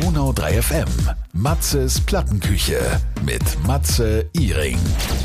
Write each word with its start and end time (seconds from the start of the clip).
Donau 0.00 0.32
3 0.32 0.62
FM. 0.62 0.86
Matzes 1.32 2.00
Plattenküche 2.00 2.78
mit 3.24 3.42
Matze 3.66 4.26
Iring. 4.32 4.78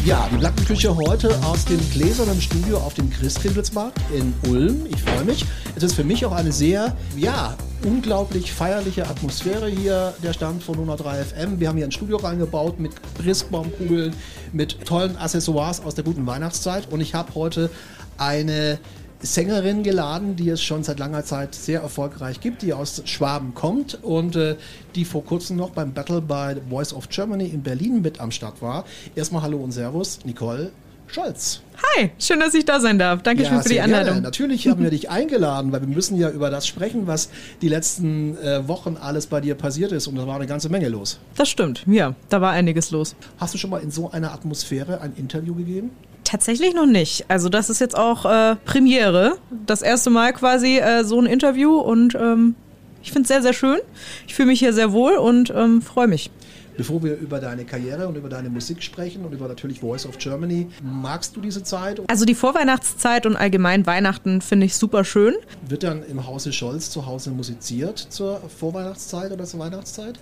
Ja, 0.04 0.28
die 0.32 0.38
Plattenküche 0.38 0.96
heute 0.96 1.30
aus 1.46 1.66
dem 1.66 1.80
gläsernen 1.92 2.42
Studio 2.42 2.78
auf 2.78 2.96
dem 2.96 3.08
Christkindlesmarkt 3.12 4.00
in 4.12 4.34
Ulm. 4.50 4.88
Ich 4.90 5.00
freue 5.04 5.26
mich. 5.26 5.46
Es 5.76 5.84
ist 5.84 5.94
für 5.94 6.04
mich 6.04 6.26
auch 6.26 6.32
eine 6.32 6.52
sehr, 6.52 6.98
ja, 7.16 7.56
unglaublich 7.84 8.52
feierliche 8.52 9.08
Atmosphäre 9.08 9.68
hier, 9.68 10.16
der 10.24 10.34
Stand 10.34 10.64
von 10.64 10.74
103 10.74 11.24
FM. 11.24 11.60
Wir 11.60 11.70
haben 11.70 11.78
hier 11.78 11.86
ein 11.86 11.92
Studio 11.92 12.18
reingebaut 12.18 12.80
mit 12.80 12.94
Christbaumkugeln, 13.22 14.16
mit 14.54 14.84
tollen 14.88 15.18
Accessoires 15.18 15.82
aus 15.82 15.94
der 15.94 16.04
guten 16.04 16.26
Weihnachtszeit. 16.26 16.92
Und 16.92 17.00
ich 17.00 17.14
habe 17.14 17.36
heute 17.36 17.70
eine 18.18 18.80
Sängerin 19.24 19.84
geladen, 19.84 20.36
die 20.36 20.50
es 20.50 20.62
schon 20.62 20.84
seit 20.84 21.00
langer 21.00 21.24
Zeit 21.24 21.56
sehr 21.56 21.82
erfolgreich 21.82 22.42
gibt, 22.42 22.62
die 22.62 22.74
aus 22.74 23.02
Schwaben 23.06 23.54
kommt 23.54 23.98
und 24.04 24.36
äh, 24.36 24.58
die 24.96 25.06
vor 25.06 25.24
kurzem 25.24 25.56
noch 25.56 25.70
beim 25.70 25.94
Battle 25.94 26.22
bei 26.22 26.58
Voice 26.70 26.94
of 26.94 27.08
Germany 27.08 27.46
in 27.46 27.64
Berlin 27.64 28.02
mit 28.02 28.20
am 28.20 28.32
Start 28.32 28.62
war. 28.62 28.84
Erstmal 29.16 29.42
Hallo 29.42 29.58
und 29.60 29.72
Servus, 29.72 30.20
Nicole 30.26 30.72
Scholz. 31.08 31.62
Hi, 31.96 32.12
schön, 32.20 32.40
dass 32.42 32.54
ich 32.54 32.66
da 32.66 32.82
sein 32.82 33.00
darf. 33.00 33.24
Dankeschön 33.24 33.56
ja, 33.56 33.62
für 33.62 33.70
die 33.70 33.80
Einladung. 33.80 34.06
Gerne. 34.06 34.22
Natürlich 34.22 34.68
haben 34.68 34.84
wir 34.84 34.90
dich 34.92 35.10
eingeladen, 35.10 35.72
weil 35.72 35.82
wir 35.82 35.88
müssen 35.88 36.18
ja 36.18 36.30
über 36.30 36.50
das 36.50 36.68
sprechen, 36.68 37.08
was 37.08 37.30
die 37.62 37.70
letzten 37.70 38.38
äh, 38.38 38.68
Wochen 38.68 38.98
alles 39.00 39.28
bei 39.28 39.40
dir 39.40 39.56
passiert 39.56 39.94
ist. 39.94 40.08
Und 40.08 40.18
da 40.18 40.28
war 40.28 40.36
eine 40.36 40.48
ganze 40.48 40.68
Menge 40.68 40.90
los. 40.90 41.20
Das 41.36 41.50
stimmt, 41.50 41.84
ja, 41.88 42.16
da 42.30 42.42
war 42.42 42.52
einiges 42.52 42.92
los. 42.92 43.16
Hast 43.38 43.54
du 43.54 43.58
schon 43.58 43.70
mal 43.70 43.82
in 43.82 43.92
so 43.92 44.12
einer 44.12 44.34
Atmosphäre 44.34 45.00
ein 45.02 45.14
Interview 45.16 45.56
gegeben? 45.56 45.92
Tatsächlich 46.24 46.74
noch 46.74 46.86
nicht. 46.86 47.26
Also 47.28 47.50
das 47.50 47.70
ist 47.70 47.80
jetzt 47.80 47.98
auch 47.98 48.26
äh, 48.26 48.56
Premiere. 48.66 49.38
Das 49.66 49.82
erste 49.82 50.10
Mal 50.10 50.34
quasi 50.34 50.78
äh, 50.78 51.04
so 51.04 51.20
ein 51.20 51.26
Interview 51.26 51.78
und 51.78 52.16
ähm, 52.16 52.56
ich 53.02 53.12
finde 53.12 53.24
es 53.24 53.28
sehr, 53.28 53.42
sehr 53.42 53.54
schön. 53.54 53.80
Ich 54.28 54.36
fühle 54.36 54.48
mich 54.48 54.60
hier 54.60 54.74
sehr 54.74 54.94
wohl 54.94 55.14
und 55.14 55.52
ähm, 55.56 55.82
freue 55.82 56.08
mich. 56.08 56.32
Bevor 56.76 57.04
wir 57.04 57.18
über 57.18 57.40
deine 57.40 57.66
Karriere 57.66 58.08
und 58.08 58.16
über 58.16 58.30
deine 58.30 58.50
Musik 58.50 58.82
sprechen 58.82 59.24
und 59.26 59.34
über 59.34 59.48
natürlich 59.48 59.82
Voice 59.82 60.08
of 60.08 60.18
Germany, 60.18 60.68
magst 60.82 61.36
du 61.36 61.42
diese 61.42 61.62
Zeit? 61.62 62.02
Also 62.08 62.26
die 62.26 62.34
Vorweihnachtszeit 62.34 63.28
und 63.28 63.36
allgemein 63.36 63.86
Weihnachten 63.86 64.42
finde 64.42 64.66
ich 64.66 64.76
super 64.76 65.04
schön. 65.04 65.36
Wird 65.68 65.84
dann 65.84 66.04
im 66.04 66.26
Hause 66.26 66.52
Scholz 66.52 66.90
zu 66.90 67.06
Hause 67.06 67.30
musiziert 67.30 68.00
zur 68.00 68.42
Vorweihnachtszeit 68.58 69.32
oder 69.32 69.44
zur 69.44 69.60
Weihnachtszeit? 69.60 70.18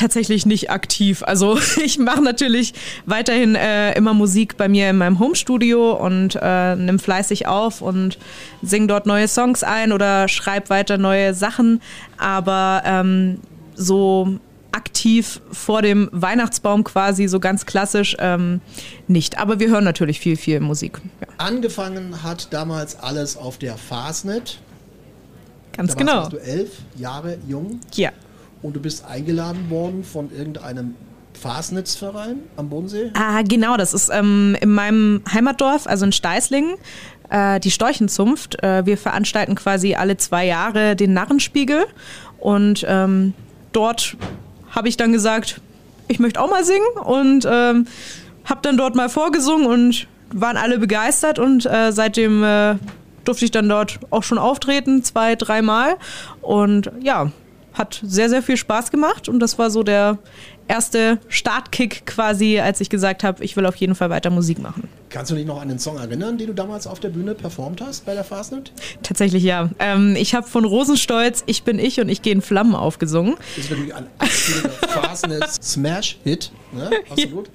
Tatsächlich 0.00 0.46
nicht 0.46 0.70
aktiv. 0.70 1.22
Also 1.22 1.58
ich 1.84 1.98
mache 1.98 2.22
natürlich 2.22 2.74
weiterhin 3.06 3.54
äh, 3.54 3.92
immer 3.96 4.14
Musik 4.14 4.56
bei 4.56 4.68
mir 4.68 4.90
in 4.90 4.98
meinem 4.98 5.18
Homestudio 5.18 5.92
und 5.92 6.38
äh, 6.40 6.76
nimm 6.76 6.98
fleißig 6.98 7.46
auf 7.46 7.82
und 7.82 8.18
sing 8.62 8.88
dort 8.88 9.06
neue 9.06 9.28
Songs 9.28 9.62
ein 9.62 9.92
oder 9.92 10.28
schreibe 10.28 10.70
weiter 10.70 10.98
neue 10.98 11.34
Sachen. 11.34 11.80
Aber 12.16 12.82
ähm, 12.84 13.38
so 13.74 14.38
aktiv 14.72 15.40
vor 15.50 15.82
dem 15.82 16.08
Weihnachtsbaum 16.12 16.84
quasi, 16.84 17.26
so 17.26 17.40
ganz 17.40 17.66
klassisch 17.66 18.16
ähm, 18.20 18.60
nicht. 19.08 19.38
Aber 19.38 19.58
wir 19.58 19.68
hören 19.68 19.84
natürlich 19.84 20.20
viel, 20.20 20.36
viel 20.36 20.60
Musik. 20.60 21.00
Ja. 21.20 21.26
Angefangen 21.38 22.22
hat 22.22 22.52
damals 22.52 22.98
alles 22.98 23.36
auf 23.36 23.58
der 23.58 23.76
Fastnet. 23.76 24.60
Ganz 25.72 25.92
da 25.92 25.98
genau. 25.98 26.16
Warst 26.18 26.32
du 26.32 26.36
elf 26.38 26.70
Jahre 26.96 27.38
jung. 27.48 27.80
Ja 27.94 28.10
und 28.62 28.76
du 28.76 28.80
bist 28.80 29.04
eingeladen 29.04 29.70
worden 29.70 30.04
von 30.04 30.30
irgendeinem 30.32 30.94
Fasnitzverein 31.40 32.40
am 32.56 32.68
Bodensee? 32.68 33.10
Ah, 33.14 33.42
genau, 33.42 33.76
das 33.76 33.94
ist 33.94 34.10
ähm, 34.12 34.56
in 34.60 34.70
meinem 34.70 35.22
Heimatdorf, 35.32 35.86
also 35.86 36.04
in 36.04 36.12
Steißlingen, 36.12 36.74
äh, 37.30 37.60
die 37.60 37.70
Storchenzunft. 37.70 38.62
Äh, 38.62 38.84
wir 38.84 38.98
veranstalten 38.98 39.54
quasi 39.54 39.94
alle 39.94 40.16
zwei 40.16 40.46
Jahre 40.46 40.96
den 40.96 41.14
Narrenspiegel 41.14 41.86
und 42.38 42.84
ähm, 42.88 43.34
dort 43.72 44.16
habe 44.70 44.88
ich 44.88 44.96
dann 44.96 45.12
gesagt, 45.12 45.60
ich 46.08 46.18
möchte 46.18 46.40
auch 46.40 46.50
mal 46.50 46.64
singen 46.64 46.86
und 47.04 47.46
ähm, 47.50 47.86
habe 48.44 48.60
dann 48.62 48.76
dort 48.76 48.94
mal 48.94 49.08
vorgesungen 49.08 49.66
und 49.66 50.08
waren 50.32 50.56
alle 50.56 50.78
begeistert 50.78 51.38
und 51.38 51.66
äh, 51.66 51.92
seitdem 51.92 52.42
äh, 52.42 52.76
durfte 53.24 53.44
ich 53.44 53.50
dann 53.50 53.68
dort 53.68 54.00
auch 54.10 54.22
schon 54.22 54.38
auftreten, 54.38 55.02
zwei, 55.04 55.36
dreimal 55.36 55.96
und 56.40 56.90
ja, 57.00 57.30
hat 57.80 58.00
sehr, 58.04 58.28
sehr 58.28 58.42
viel 58.42 58.56
Spaß 58.56 58.90
gemacht 58.90 59.28
und 59.28 59.40
das 59.40 59.58
war 59.58 59.70
so 59.70 59.82
der 59.82 60.18
erste 60.68 61.18
Startkick 61.28 62.06
quasi, 62.06 62.60
als 62.60 62.80
ich 62.80 62.90
gesagt 62.90 63.24
habe, 63.24 63.42
ich 63.42 63.56
will 63.56 63.66
auf 63.66 63.74
jeden 63.74 63.96
Fall 63.96 64.08
weiter 64.08 64.30
Musik 64.30 64.60
machen. 64.60 64.88
Kannst 65.08 65.32
du 65.32 65.34
dich 65.34 65.44
noch 65.44 65.60
an 65.60 65.68
den 65.68 65.80
Song 65.80 65.98
erinnern, 65.98 66.38
den 66.38 66.46
du 66.46 66.54
damals 66.54 66.86
auf 66.86 67.00
der 67.00 67.08
Bühne 67.08 67.34
performt 67.34 67.80
hast 67.80 68.06
bei 68.06 68.14
der 68.14 68.22
Fastnet? 68.22 68.72
Tatsächlich 69.02 69.42
ja. 69.42 69.70
Ähm, 69.80 70.14
ich 70.16 70.36
habe 70.36 70.46
von 70.46 70.64
Rosenstolz 70.64 71.42
Ich 71.46 71.64
bin 71.64 71.80
ich 71.80 72.00
und 72.00 72.08
ich 72.08 72.22
gehe 72.22 72.32
in 72.32 72.40
Flammen 72.40 72.76
aufgesungen. 72.76 73.34
Das 73.56 73.64
ist 73.64 73.70
natürlich 73.70 73.94
ein 73.94 74.06
absoluter 74.18 74.68
Fastnet-Smash-Hit. 74.88 76.52
Ne? 76.72 76.90
Absolut. 77.10 77.50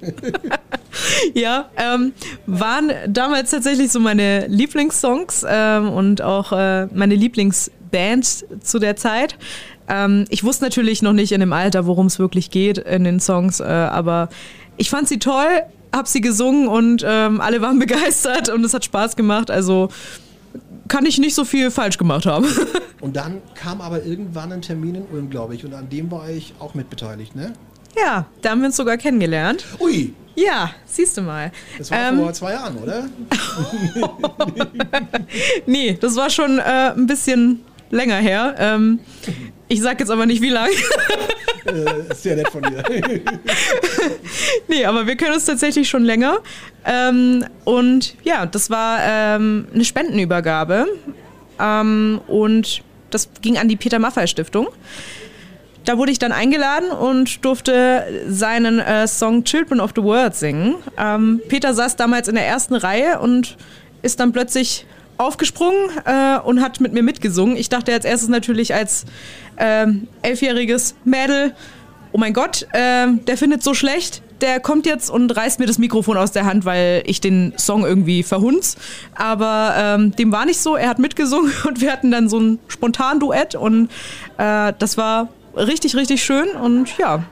ja, 1.34 1.70
ähm, 1.78 2.12
waren 2.46 2.92
damals 3.08 3.52
tatsächlich 3.52 3.90
so 3.90 4.02
meine 4.02 4.48
Lieblingssongs 4.48 5.46
ähm, 5.48 5.90
und 5.90 6.22
auch 6.22 6.52
äh, 6.52 6.88
meine 6.88 7.16
Lieblingsband 7.16 8.46
zu 8.62 8.80
der 8.80 8.98
Zeit. 8.98 9.38
Ähm, 9.88 10.26
ich 10.30 10.44
wusste 10.44 10.64
natürlich 10.64 11.02
noch 11.02 11.14
nicht 11.14 11.32
in 11.32 11.40
dem 11.40 11.54
Alter, 11.54 11.86
worum 11.86 12.08
es 12.08 12.20
wirklich 12.20 12.50
geht 12.50 12.78
in 12.78 13.04
den 13.04 13.20
Songs, 13.20 13.60
äh, 13.60 13.64
aber 13.64 14.30
ich 14.78 14.90
fand 14.90 15.08
sie 15.08 15.20
toll, 15.20 15.64
habe 15.94 16.08
sie 16.08 16.22
gesungen 16.22 16.68
und 16.68 17.04
ähm, 17.06 17.42
alle 17.42 17.62
waren 17.62 17.80
begeistert 17.80 18.50
und 18.50 18.64
es 18.64 18.74
hat 18.74 18.86
Spaß 18.86 19.16
gemacht. 19.16 19.52
Also 19.52 19.90
kann 20.88 21.06
ich 21.06 21.18
nicht 21.18 21.36
so 21.36 21.46
viel 21.46 21.72
falsch 21.72 21.98
gemacht 21.98 22.26
haben. 22.26 22.46
und 23.02 23.16
dann 23.16 23.42
kam 23.56 23.82
aber 23.82 24.04
irgendwann 24.04 24.52
ein 24.52 24.62
Termin 24.62 24.96
in 24.96 25.06
Ulm, 25.12 25.30
glaube 25.30 25.56
ich, 25.56 25.66
und 25.66 25.74
an 25.74 25.90
dem 25.90 26.12
war 26.12 26.30
ich 26.30 26.54
auch 26.60 26.74
mitbeteiligt, 26.74 27.36
ne? 27.36 27.54
Ja, 27.98 28.26
da 28.42 28.50
haben 28.50 28.60
wir 28.60 28.68
uns 28.68 28.76
sogar 28.76 28.98
kennengelernt. 28.98 29.66
Ui! 29.80 30.14
Ja, 30.36 30.72
siehst 30.86 31.18
du 31.18 31.22
mal. 31.22 31.52
Das 31.78 31.92
war 31.92 32.10
ähm, 32.10 32.20
vor 32.20 32.34
zwei 32.34 32.52
Jahren, 32.52 32.78
oder? 32.78 33.06
nee, 35.66 35.98
das 36.00 36.16
war 36.18 36.30
schon 36.30 36.60
äh, 36.60 36.92
ein 36.92 37.08
bisschen 37.08 37.62
länger 37.90 38.18
her. 38.18 38.56
Ähm, 38.60 39.00
ich 39.68 39.82
sag 39.82 40.00
jetzt 40.00 40.10
aber 40.10 40.26
nicht 40.26 40.42
wie 40.42 40.50
lang. 40.50 40.70
äh, 41.66 42.14
sehr 42.14 42.36
nett 42.36 42.50
von 42.50 42.62
dir. 42.62 42.84
nee, 44.68 44.86
aber 44.86 45.08
wir 45.08 45.16
kennen 45.16 45.34
uns 45.34 45.46
tatsächlich 45.46 45.90
schon 45.90 46.04
länger. 46.04 46.38
Ähm, 46.86 47.46
und 47.64 48.16
ja, 48.24 48.46
das 48.46 48.70
war 48.70 49.00
ähm, 49.02 49.68
eine 49.74 49.86
Spendenübergabe. 49.86 50.88
Ähm, 51.60 52.22
und 52.28 52.84
das 53.10 53.30
ging 53.42 53.58
an 53.58 53.68
die 53.68 53.76
Peter 53.76 54.00
Maffay 54.00 54.28
Stiftung. 54.28 54.68
Da 55.86 56.00
wurde 56.00 56.12
ich 56.12 56.20
dann 56.20 56.32
eingeladen 56.32 56.90
und 56.90 57.46
durfte 57.46 58.04
seinen 58.28 58.80
äh, 58.80 59.08
Song 59.08 59.44
Children 59.44 59.80
of 59.80 59.92
the 59.96 60.02
World 60.02 60.36
singen. 60.36 60.76
Ähm, 60.98 61.42
Peter 61.48 61.74
saß 61.74 61.96
damals 61.96 62.28
in 62.28 62.36
der 62.36 62.48
ersten 62.48 62.74
Reihe 62.74 63.20
und 63.20 63.56
ist 64.02 64.20
dann 64.20 64.32
plötzlich 64.32 64.86
aufgesprungen 65.18 65.90
äh, 66.06 66.40
und 66.40 66.62
hat 66.62 66.80
mit 66.80 66.94
mir 66.94 67.04
mitgesungen. 67.04 67.58
Ich 67.58 67.70
dachte 67.70 67.94
als 67.94 68.06
erstes 68.06 68.30
natürlich 68.30 68.74
als 68.74 69.06
ähm, 69.58 70.08
elfjähriges 70.22 70.96
Mädel, 71.04 71.54
oh 72.12 72.18
mein 72.18 72.34
Gott, 72.34 72.68
äh, 72.74 73.08
der 73.28 73.38
findet 73.38 73.64
so 73.64 73.74
schlecht, 73.74 74.22
der 74.42 74.60
kommt 74.60 74.86
jetzt 74.86 75.10
und 75.10 75.36
reißt 75.36 75.60
mir 75.60 75.66
das 75.66 75.78
Mikrofon 75.78 76.18
aus 76.18 76.32
der 76.32 76.46
Hand, 76.46 76.66
weil 76.66 77.04
ich 77.06 77.22
den 77.22 77.54
Song 77.58 77.86
irgendwie 77.86 78.24
verhunz. 78.24 78.76
Aber 79.16 79.74
ähm, 79.78 80.16
dem 80.16 80.32
war 80.32 80.46
nicht 80.46 80.60
so, 80.60 80.76
er 80.76 80.90
hat 80.90 81.00
mitgesungen 81.00 81.52
und 81.68 81.82
wir 81.82 81.92
hatten 81.92 82.12
dann 82.12 82.30
so 82.30 82.40
ein 82.40 82.60
Spontan-Duett 82.68 83.56
und 83.56 83.90
äh, 84.38 84.74
das 84.78 84.98
war 84.98 85.30
richtig, 85.56 85.96
richtig 85.96 86.24
schön 86.24 86.50
und 86.50 86.98
ja, 86.98 87.24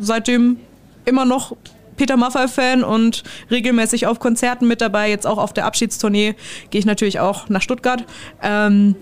seitdem 0.00 0.58
immer 1.04 1.24
noch 1.24 1.56
Peter 1.96 2.16
Maffay-Fan 2.16 2.84
und 2.84 3.22
regelmäßig 3.50 4.06
auf 4.06 4.18
Konzerten 4.18 4.68
mit 4.68 4.80
dabei. 4.80 5.10
Jetzt 5.10 5.26
auch 5.26 5.38
auf 5.38 5.52
der 5.52 5.66
Abschiedstournee 5.66 6.34
gehe 6.70 6.78
ich 6.78 6.86
natürlich 6.86 7.20
auch 7.20 7.48
nach 7.48 7.62
Stuttgart. 7.62 8.04
Ähm, 8.42 8.96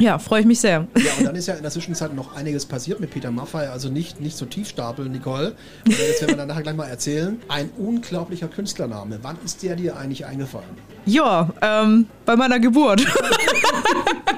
ja, 0.00 0.18
freue 0.18 0.40
ich 0.40 0.46
mich 0.46 0.60
sehr. 0.60 0.86
Ja, 0.96 1.10
und 1.18 1.24
dann 1.24 1.34
ist 1.34 1.48
ja 1.48 1.54
in 1.54 1.62
der 1.62 1.72
Zwischenzeit 1.72 2.14
noch 2.14 2.36
einiges 2.36 2.66
passiert 2.66 3.00
mit 3.00 3.10
Peter 3.10 3.32
Maffay, 3.32 3.66
also 3.66 3.88
nicht, 3.88 4.20
nicht 4.20 4.36
so 4.36 4.46
tief 4.46 4.68
stapeln, 4.68 5.10
Nicole. 5.10 5.56
Das 5.84 5.98
werden 5.98 6.28
wir 6.28 6.36
dann 6.36 6.48
nachher 6.48 6.62
gleich 6.62 6.76
mal 6.76 6.86
erzählen. 6.86 7.40
Ein 7.48 7.70
unglaublicher 7.76 8.46
Künstlername. 8.46 9.18
Wann 9.22 9.36
ist 9.44 9.62
der 9.64 9.74
dir 9.74 9.96
eigentlich 9.96 10.24
eingefallen? 10.24 10.68
Ja, 11.04 11.50
ähm, 11.62 12.06
bei 12.24 12.36
meiner 12.36 12.60
Geburt. 12.60 13.04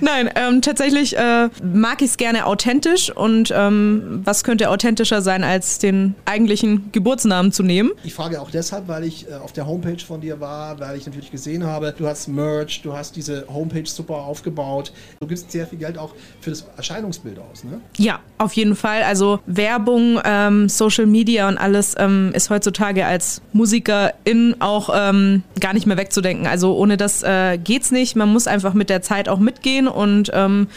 Nein, 0.00 0.30
ähm, 0.34 0.62
tatsächlich 0.62 1.16
äh, 1.16 1.48
mag 1.62 2.02
ich 2.02 2.10
es 2.10 2.16
gerne 2.16 2.46
authentisch 2.46 3.10
und 3.10 3.52
ähm, 3.54 4.20
was 4.24 4.44
könnte 4.44 4.70
authentischer 4.70 5.22
sein, 5.22 5.44
als 5.44 5.78
den 5.78 6.14
eigentlichen 6.24 6.90
Geburtsnamen 6.92 7.52
zu 7.52 7.62
nehmen? 7.62 7.90
Ich 8.04 8.14
frage 8.14 8.40
auch 8.40 8.50
deshalb, 8.50 8.88
weil 8.88 9.04
ich 9.04 9.28
äh, 9.28 9.34
auf 9.34 9.52
der 9.52 9.66
Homepage 9.66 10.02
von 10.04 10.20
dir 10.20 10.40
war, 10.40 10.78
weil 10.80 10.96
ich 10.96 11.06
natürlich 11.06 11.30
gesehen 11.30 11.64
habe, 11.64 11.94
du 11.96 12.06
hast 12.06 12.28
Merch, 12.28 12.82
du 12.82 12.92
hast 12.92 13.16
diese 13.16 13.46
Homepage 13.52 13.86
super 13.86 14.16
aufgebaut. 14.16 14.92
Du 15.20 15.26
gibst 15.26 15.50
sehr 15.50 15.66
viel 15.66 15.78
Geld 15.78 15.98
auch 15.98 16.14
für 16.40 16.50
das 16.50 16.64
Erscheinungsbild 16.76 17.38
aus, 17.38 17.64
ne? 17.64 17.80
Ja, 17.96 18.20
auf 18.38 18.52
jeden 18.54 18.76
Fall. 18.76 19.02
Also 19.02 19.40
Werbung, 19.46 20.20
ähm, 20.24 20.68
Social 20.68 21.06
Media 21.06 21.48
und 21.48 21.58
alles 21.58 21.94
ähm, 21.98 22.32
ist 22.34 22.50
heutzutage 22.50 23.06
als 23.06 23.40
Musikerin 23.52 24.56
auch 24.60 24.90
ähm, 24.92 25.42
gar 25.60 25.72
nicht 25.72 25.86
mehr 25.86 25.96
wegzudenken. 25.96 26.46
Also 26.46 26.76
ohne 26.76 26.96
das 26.96 27.22
äh, 27.22 27.58
geht's 27.58 27.90
nicht. 27.90 28.16
Man 28.16 28.32
muss 28.32 28.46
einfach 28.46 28.74
mit 28.74 28.90
der 28.90 29.02
Zeit 29.02 29.28
auch 29.28 29.38
mitgehen 29.38 29.75
und 29.88 30.30
ähm, 30.32 30.68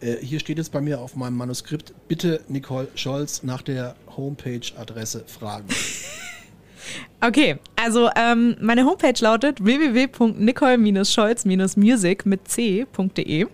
Äh, 0.00 0.16
hier 0.20 0.40
steht 0.40 0.58
jetzt 0.58 0.72
bei 0.72 0.80
mir 0.80 1.00
auf 1.00 1.14
meinem 1.14 1.36
Manuskript, 1.36 1.94
bitte 2.08 2.40
Nicole 2.48 2.88
Scholz 2.96 3.44
nach 3.44 3.62
der 3.62 3.94
Homepage-Adresse 4.16 5.22
fragen. 5.26 5.68
Okay, 7.20 7.58
also 7.76 8.10
ähm, 8.16 8.56
meine 8.60 8.84
Homepage 8.84 9.14
lautet 9.20 9.64
www.nicole-scholz-music 9.64 12.26
mit 12.26 12.48
c.de. 12.48 13.46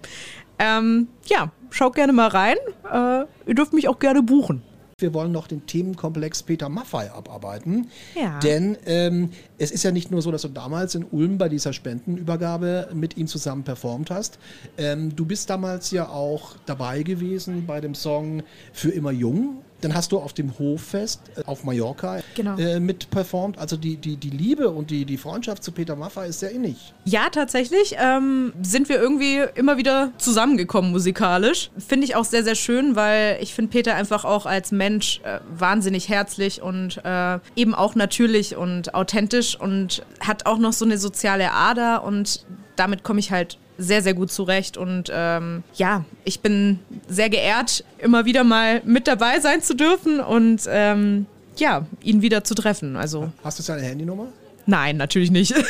Ähm, 0.58 1.08
ja, 1.26 1.52
schaut 1.68 1.94
gerne 1.94 2.14
mal 2.14 2.28
rein. 2.28 2.56
Äh, 2.90 3.26
ihr 3.46 3.54
dürft 3.54 3.74
mich 3.74 3.86
auch 3.86 3.98
gerne 3.98 4.22
buchen. 4.22 4.62
Wir 5.00 5.14
wollen 5.14 5.30
noch 5.30 5.46
den 5.46 5.64
Themenkomplex 5.64 6.42
Peter 6.42 6.68
Maffei 6.68 7.12
abarbeiten. 7.12 7.86
Ja. 8.20 8.40
Denn 8.40 8.76
ähm, 8.84 9.30
es 9.56 9.70
ist 9.70 9.84
ja 9.84 9.92
nicht 9.92 10.10
nur 10.10 10.22
so, 10.22 10.32
dass 10.32 10.42
du 10.42 10.48
damals 10.48 10.96
in 10.96 11.04
Ulm 11.04 11.38
bei 11.38 11.48
dieser 11.48 11.72
Spendenübergabe 11.72 12.88
mit 12.94 13.16
ihm 13.16 13.28
zusammen 13.28 13.62
performt 13.62 14.10
hast. 14.10 14.40
Ähm, 14.76 15.14
du 15.14 15.24
bist 15.24 15.50
damals 15.50 15.92
ja 15.92 16.08
auch 16.08 16.56
dabei 16.66 17.04
gewesen 17.04 17.64
bei 17.64 17.80
dem 17.80 17.94
Song 17.94 18.42
Für 18.72 18.90
immer 18.90 19.12
jung. 19.12 19.58
Dann 19.80 19.94
hast 19.94 20.12
du 20.12 20.18
auf 20.18 20.32
dem 20.32 20.58
Hoffest 20.58 21.20
äh, 21.36 21.44
auf 21.44 21.64
Mallorca 21.64 22.20
Genau. 22.34 22.56
äh, 22.56 22.80
mit 22.80 23.10
performt. 23.10 23.58
Also 23.58 23.76
die, 23.76 23.96
die, 23.96 24.16
die 24.16 24.30
Liebe 24.30 24.70
und 24.70 24.90
die, 24.90 25.04
die 25.04 25.16
Freundschaft 25.16 25.62
zu 25.62 25.72
Peter 25.72 25.94
Maffei 25.96 26.26
ist 26.26 26.40
sehr 26.40 26.50
innig. 26.50 26.94
Ja, 27.04 27.28
tatsächlich 27.30 27.96
ähm, 27.98 28.52
sind 28.62 28.88
wir 28.88 29.00
irgendwie 29.00 29.44
immer 29.54 29.76
wieder 29.76 30.12
zusammengekommen 30.18 30.90
musikalisch. 30.90 31.70
Finde 31.78 32.06
ich 32.06 32.16
auch 32.16 32.24
sehr, 32.24 32.42
sehr 32.44 32.54
schön, 32.56 32.96
weil 32.96 33.38
ich 33.40 33.54
finde 33.54 33.70
Peter 33.70 33.94
einfach 33.94 34.24
auch 34.24 34.46
als 34.46 34.72
Mensch 34.72 35.20
äh, 35.24 35.38
wahnsinnig 35.56 36.08
herzlich 36.08 36.60
und 36.62 37.00
äh, 37.04 37.38
eben 37.56 37.74
auch 37.74 37.94
natürlich 37.94 38.56
und 38.56 38.94
authentisch 38.94 39.58
und 39.58 40.02
hat 40.20 40.46
auch 40.46 40.58
noch 40.58 40.72
so 40.72 40.84
eine 40.84 40.98
soziale 40.98 41.52
Ader 41.52 42.02
und 42.04 42.44
damit 42.76 43.02
komme 43.04 43.20
ich 43.20 43.30
halt 43.30 43.58
sehr, 43.78 44.02
sehr 44.02 44.14
gut 44.14 44.30
zurecht. 44.32 44.76
Und 44.76 45.10
ähm, 45.12 45.62
ja, 45.74 46.04
ich 46.24 46.40
bin 46.40 46.80
sehr 47.08 47.30
geehrt, 47.30 47.84
immer 47.98 48.24
wieder 48.24 48.44
mal 48.44 48.82
mit 48.84 49.06
dabei 49.06 49.40
sein 49.40 49.62
zu 49.62 49.74
dürfen 49.74 50.20
und 50.20 50.62
ähm, 50.68 51.26
ja, 51.56 51.86
ihn 52.02 52.20
wieder 52.22 52.44
zu 52.44 52.54
treffen. 52.54 52.96
Also 52.96 53.30
Hast 53.42 53.58
du 53.58 53.62
seine 53.62 53.82
Handynummer? 53.82 54.26
nein, 54.66 54.96
natürlich 54.96 55.30
nicht. 55.30 55.54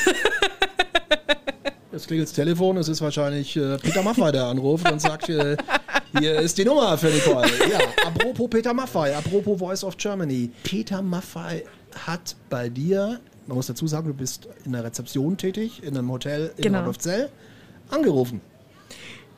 Jetzt 1.92 2.06
klingelt 2.06 2.28
das 2.28 2.34
Telefon, 2.34 2.76
es 2.76 2.86
ist 2.88 3.00
wahrscheinlich 3.00 3.56
äh, 3.56 3.76
Peter 3.78 4.02
Maffei, 4.02 4.30
der 4.30 4.44
anruft 4.44 4.90
und 4.90 5.00
sagt, 5.00 5.28
äh, 5.30 5.56
hier 6.18 6.38
ist 6.38 6.56
die 6.58 6.64
Nummer 6.64 6.96
für 6.98 7.06
Nicole. 7.08 7.48
Ja, 7.70 7.78
apropos 8.06 8.48
Peter 8.50 8.74
Maffei, 8.74 9.16
apropos 9.16 9.58
Voice 9.58 9.82
of 9.84 9.96
Germany. 9.96 10.50
Peter 10.64 11.00
Maffei 11.02 11.64
hat 12.06 12.36
bei 12.50 12.68
dir, 12.68 13.18
man 13.46 13.56
muss 13.56 13.66
dazu 13.68 13.86
sagen, 13.86 14.06
du 14.06 14.14
bist 14.14 14.48
in 14.64 14.72
der 14.72 14.84
Rezeption 14.84 15.36
tätig, 15.38 15.82
in 15.82 15.96
einem 15.96 16.10
Hotel 16.12 16.52
in 16.56 16.62
Genau. 16.64 16.78
Radolfzell, 16.80 17.30
angerufen. 17.90 18.40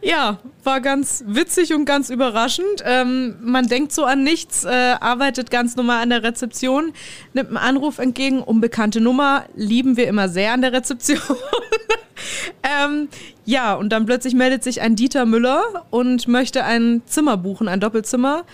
Ja, 0.02 0.38
war 0.64 0.80
ganz 0.80 1.22
witzig 1.26 1.74
und 1.74 1.84
ganz 1.84 2.08
überraschend. 2.08 2.82
Ähm, 2.84 3.36
man 3.42 3.66
denkt 3.66 3.92
so 3.92 4.04
an 4.04 4.24
nichts, 4.24 4.64
äh, 4.64 4.68
arbeitet 4.68 5.50
ganz 5.50 5.76
normal 5.76 6.02
an 6.02 6.08
der 6.08 6.22
Rezeption, 6.22 6.92
nimmt 7.34 7.48
einen 7.48 7.58
Anruf 7.58 7.98
entgegen, 7.98 8.42
unbekannte 8.42 9.00
Nummer, 9.00 9.44
lieben 9.56 9.98
wir 9.98 10.08
immer 10.08 10.30
sehr 10.30 10.54
an 10.54 10.62
der 10.62 10.72
Rezeption. 10.72 11.18
ähm, 12.62 13.08
ja, 13.44 13.74
und 13.74 13.90
dann 13.90 14.06
plötzlich 14.06 14.32
meldet 14.32 14.64
sich 14.64 14.80
ein 14.80 14.96
Dieter 14.96 15.26
Müller 15.26 15.84
und 15.90 16.28
möchte 16.28 16.64
ein 16.64 17.02
Zimmer 17.04 17.36
buchen, 17.36 17.68
ein 17.68 17.80
Doppelzimmer. 17.80 18.44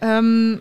Ähm, 0.00 0.60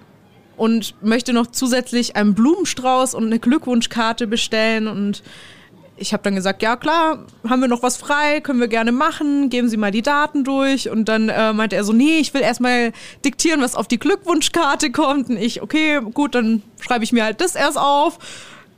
und 0.56 0.95
möchte 1.01 1.33
noch 1.33 1.47
zusätzlich 1.47 2.15
einen 2.15 2.35
Blumenstrauß 2.35 3.15
und 3.15 3.25
eine 3.25 3.39
Glückwunschkarte 3.39 4.27
bestellen 4.27 4.88
und 4.88 5.24
ich 5.98 6.13
habe 6.13 6.24
dann 6.24 6.36
gesagt, 6.36 6.62
ja 6.62 6.75
klar, 6.75 7.19
haben 7.48 7.62
wir 7.62 7.68
noch 7.68 7.84
was 7.84 7.98
frei, 7.98 8.42
können 8.42 8.60
wir 8.60 8.68
gerne 8.68 8.92
machen, 8.92 9.50
geben 9.50 9.69
Sie 9.69 9.78
mal 9.78 9.92
die 9.92 10.01
Daten 10.01 10.44
durch. 10.44 10.90
Und 10.90 11.07
dann 11.07 11.30
äh, 11.30 11.54
meinte 11.54 11.75
er 11.75 11.84
so, 11.84 11.94
nee, 11.94 12.18
ich 12.18 12.34
will 12.34 12.42
erstmal 12.42 12.92
diktieren, 13.24 13.62
was 13.62 13.75
auf 13.75 13.88
die 13.88 14.00
Glückwunschkarte 14.00 14.92
kommt. 14.92 15.30
Und 15.30 15.38
ich, 15.38 15.62
okay, 15.62 16.00
gut, 16.13 16.36
dann 16.36 16.63
schreibe 16.80 17.04
ich 17.04 17.12
mir 17.12 17.24
halt 17.24 17.42
das 17.42 17.56
erst 17.56 17.78
auf. 17.78 18.18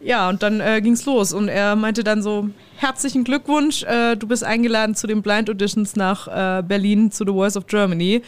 Ja, 0.01 0.29
und 0.29 0.43
dann 0.43 0.59
äh, 0.59 0.81
ging's 0.81 1.05
los. 1.05 1.33
Und 1.33 1.47
er 1.47 1.75
meinte 1.75 2.03
dann 2.03 2.21
so, 2.21 2.49
herzlichen 2.77 3.23
Glückwunsch, 3.23 3.83
äh, 3.83 4.15
du 4.15 4.27
bist 4.27 4.43
eingeladen 4.43 4.93
zu 4.93 5.07
den 5.07 5.21
Blind 5.21 5.49
Auditions 5.49 5.95
nach 5.95 6.27
äh, 6.27 6.63
Berlin 6.63 7.11
zu 7.11 7.23
The 7.25 7.31
Voice 7.31 7.57
of 7.57 7.65
Germany. 7.67 8.21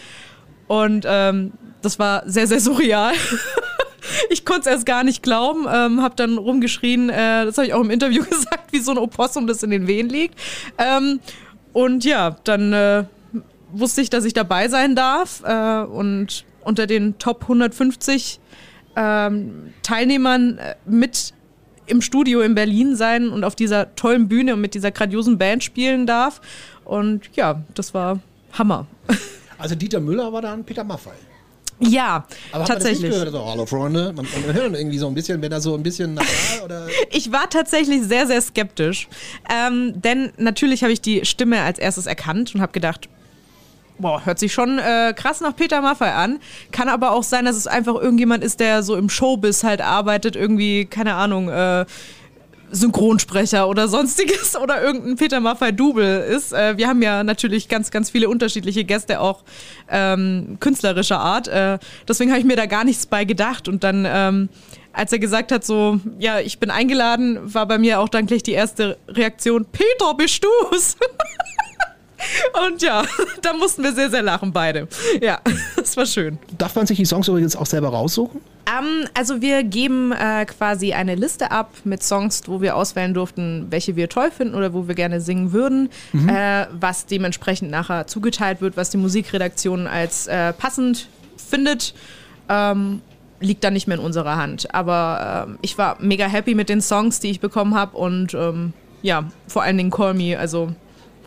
Und 0.67 1.05
ähm, 1.07 1.51
das 1.81 1.99
war 1.99 2.23
sehr, 2.25 2.47
sehr 2.47 2.59
surreal. 2.61 3.13
Ich 4.29 4.45
konnte 4.45 4.61
es 4.61 4.67
erst 4.67 4.85
gar 4.85 5.03
nicht 5.03 5.23
glauben, 5.23 5.65
ähm, 5.71 6.01
habe 6.01 6.15
dann 6.15 6.37
rumgeschrien, 6.37 7.09
äh, 7.09 7.45
das 7.45 7.57
habe 7.57 7.67
ich 7.67 7.73
auch 7.73 7.81
im 7.81 7.89
Interview 7.89 8.23
gesagt, 8.29 8.71
wie 8.71 8.79
so 8.79 8.91
ein 8.91 8.97
Opossum, 8.97 9.47
das 9.47 9.63
in 9.63 9.69
den 9.69 9.87
Wehen 9.87 10.09
liegt. 10.09 10.35
Ähm, 10.77 11.19
und 11.73 12.05
ja, 12.05 12.37
dann 12.43 12.73
äh, 12.73 13.03
wusste 13.71 14.01
ich, 14.01 14.09
dass 14.09 14.25
ich 14.25 14.33
dabei 14.33 14.67
sein 14.67 14.95
darf 14.95 15.43
äh, 15.45 15.81
und 15.81 16.45
unter 16.63 16.87
den 16.87 17.17
Top 17.19 17.43
150 17.43 18.39
ähm, 18.95 19.73
Teilnehmern 19.83 20.57
äh, 20.57 20.75
mit 20.85 21.33
im 21.85 22.01
Studio 22.01 22.41
in 22.41 22.55
Berlin 22.55 22.95
sein 22.95 23.29
und 23.29 23.43
auf 23.43 23.55
dieser 23.55 23.95
tollen 23.95 24.27
Bühne 24.27 24.53
und 24.53 24.61
mit 24.61 24.73
dieser 24.73 24.91
grandiosen 24.91 25.37
Band 25.37 25.63
spielen 25.63 26.05
darf. 26.05 26.41
Und 26.83 27.29
ja, 27.35 27.61
das 27.73 27.93
war 27.93 28.19
Hammer. 28.53 28.87
Also 29.59 29.73
Dieter 29.73 29.99
Müller 29.99 30.31
war 30.31 30.43
dann 30.43 30.63
Peter 30.63 30.83
Maffei. 30.83 31.15
Ja, 31.79 32.15
Aber 32.15 32.23
hat 32.23 32.53
man 32.53 32.61
das 32.61 32.67
tatsächlich. 32.69 33.01
nicht 33.03 33.11
gehört? 33.11 33.27
Also, 33.27 33.45
Hallo 33.45 33.65
Freunde, 33.65 34.13
man, 34.15 34.25
man 34.45 34.55
hört 34.55 34.73
irgendwie 34.73 34.97
so 34.97 35.07
ein 35.07 35.13
bisschen, 35.13 35.41
wenn 35.41 35.51
er 35.51 35.61
so 35.61 35.75
ein 35.75 35.83
bisschen 35.83 36.15
nasal 36.15 36.61
oder... 36.65 36.87
Ich 37.11 37.31
war 37.31 37.49
tatsächlich 37.49 38.03
sehr, 38.03 38.25
sehr 38.25 38.41
skeptisch. 38.41 39.07
Ähm, 39.49 39.93
denn 40.01 40.31
natürlich 40.37 40.83
habe 40.83 40.91
ich 40.93 41.01
die 41.01 41.25
Stimme 41.25 41.61
als 41.61 41.77
erstes 41.77 42.07
erkannt 42.07 42.55
und 42.55 42.61
habe 42.61 42.71
gedacht, 42.71 43.07
boah, 43.99 44.25
hört 44.25 44.39
sich 44.39 44.53
schon 44.53 44.79
äh, 44.79 45.13
krass 45.15 45.41
nach 45.41 45.55
Peter 45.55 45.81
Maffay 45.81 46.09
an. 46.09 46.39
Kann 46.71 46.89
aber 46.89 47.11
auch 47.11 47.23
sein, 47.23 47.45
dass 47.45 47.55
es 47.55 47.67
einfach 47.67 47.95
irgendjemand 47.95 48.43
ist, 48.43 48.59
der 48.59 48.83
so 48.83 48.95
im 48.95 49.09
Showbiz 49.09 49.63
halt 49.63 49.81
arbeitet, 49.81 50.35
irgendwie, 50.35 50.85
keine 50.85 51.13
Ahnung, 51.15 51.49
äh, 51.49 51.85
Synchronsprecher 52.71 53.67
oder 53.67 53.87
sonstiges 53.87 54.55
oder 54.61 54.81
irgendein 54.81 55.15
Peter 55.15 55.39
Maffay-Double 55.39 56.25
ist. 56.29 56.53
Äh, 56.53 56.77
wir 56.77 56.87
haben 56.87 57.01
ja 57.01 57.23
natürlich 57.23 57.69
ganz, 57.69 57.91
ganz 57.91 58.09
viele 58.09 58.29
unterschiedliche 58.29 58.83
Gäste, 58.83 59.19
auch 59.19 59.43
ähm, 59.89 60.57
künstlerischer 60.59 61.19
Art. 61.19 61.47
Äh, 61.47 61.79
deswegen 62.07 62.31
habe 62.31 62.39
ich 62.39 62.45
mir 62.45 62.55
da 62.55 62.65
gar 62.65 62.83
nichts 62.83 63.05
bei 63.05 63.25
gedacht. 63.25 63.67
Und 63.67 63.83
dann, 63.83 64.05
ähm, 64.07 64.49
als 64.93 65.11
er 65.11 65.19
gesagt 65.19 65.51
hat, 65.51 65.65
so, 65.65 65.99
ja, 66.19 66.39
ich 66.39 66.59
bin 66.59 66.69
eingeladen, 66.69 67.39
war 67.41 67.65
bei 67.67 67.77
mir 67.77 67.99
auch 67.99 68.09
dann 68.09 68.25
gleich 68.25 68.43
die 68.43 68.53
erste 68.53 68.97
Reaktion, 69.07 69.65
Peter, 69.65 70.13
bist 70.15 70.43
du's? 70.43 70.97
Und 72.67 72.81
ja, 72.81 73.03
da 73.41 73.53
mussten 73.53 73.83
wir 73.83 73.93
sehr, 73.93 74.09
sehr 74.09 74.21
lachen, 74.21 74.51
beide. 74.51 74.87
Ja, 75.21 75.39
das 75.75 75.95
war 75.97 76.05
schön. 76.05 76.37
Darf 76.57 76.75
man 76.75 76.85
sich 76.87 76.97
die 76.97 77.05
Songs 77.05 77.27
übrigens 77.27 77.55
auch 77.55 77.65
selber 77.65 77.89
raussuchen? 77.89 78.41
Ähm, 78.67 79.07
also 79.13 79.41
wir 79.41 79.63
geben 79.63 80.11
äh, 80.11 80.45
quasi 80.45 80.93
eine 80.93 81.15
Liste 81.15 81.51
ab 81.51 81.71
mit 81.83 82.03
Songs, 82.03 82.43
wo 82.47 82.61
wir 82.61 82.75
auswählen 82.75 83.13
durften, 83.13 83.67
welche 83.69 83.95
wir 83.95 84.09
toll 84.09 84.31
finden 84.31 84.55
oder 84.55 84.73
wo 84.73 84.87
wir 84.87 84.95
gerne 84.95 85.21
singen 85.21 85.53
würden, 85.53 85.89
äh, 86.27 86.65
was 86.71 87.05
dementsprechend 87.05 87.71
nachher 87.71 88.07
zugeteilt 88.07 88.61
wird, 88.61 88.75
was 88.75 88.89
die 88.89 88.97
Musikredaktion 88.97 89.87
als 89.87 90.27
äh, 90.27 90.53
passend 90.53 91.07
findet. 91.37 91.93
Ähm, 92.49 93.01
liegt 93.39 93.63
dann 93.63 93.73
nicht 93.73 93.87
mehr 93.87 93.97
in 93.97 94.03
unserer 94.03 94.35
Hand. 94.35 94.73
Aber 94.73 95.45
ähm, 95.47 95.59
ich 95.61 95.77
war 95.77 95.97
mega 95.99 96.25
happy 96.25 96.55
mit 96.55 96.69
den 96.69 96.81
Songs, 96.81 97.19
die 97.19 97.29
ich 97.29 97.39
bekommen 97.39 97.75
habe 97.75 97.97
und 97.97 98.33
ähm, 98.33 98.73
ja, 99.01 99.25
vor 99.47 99.63
allen 99.63 99.77
Dingen 99.77 99.91
Call 99.91 100.13
Me, 100.13 100.37
also 100.37 100.73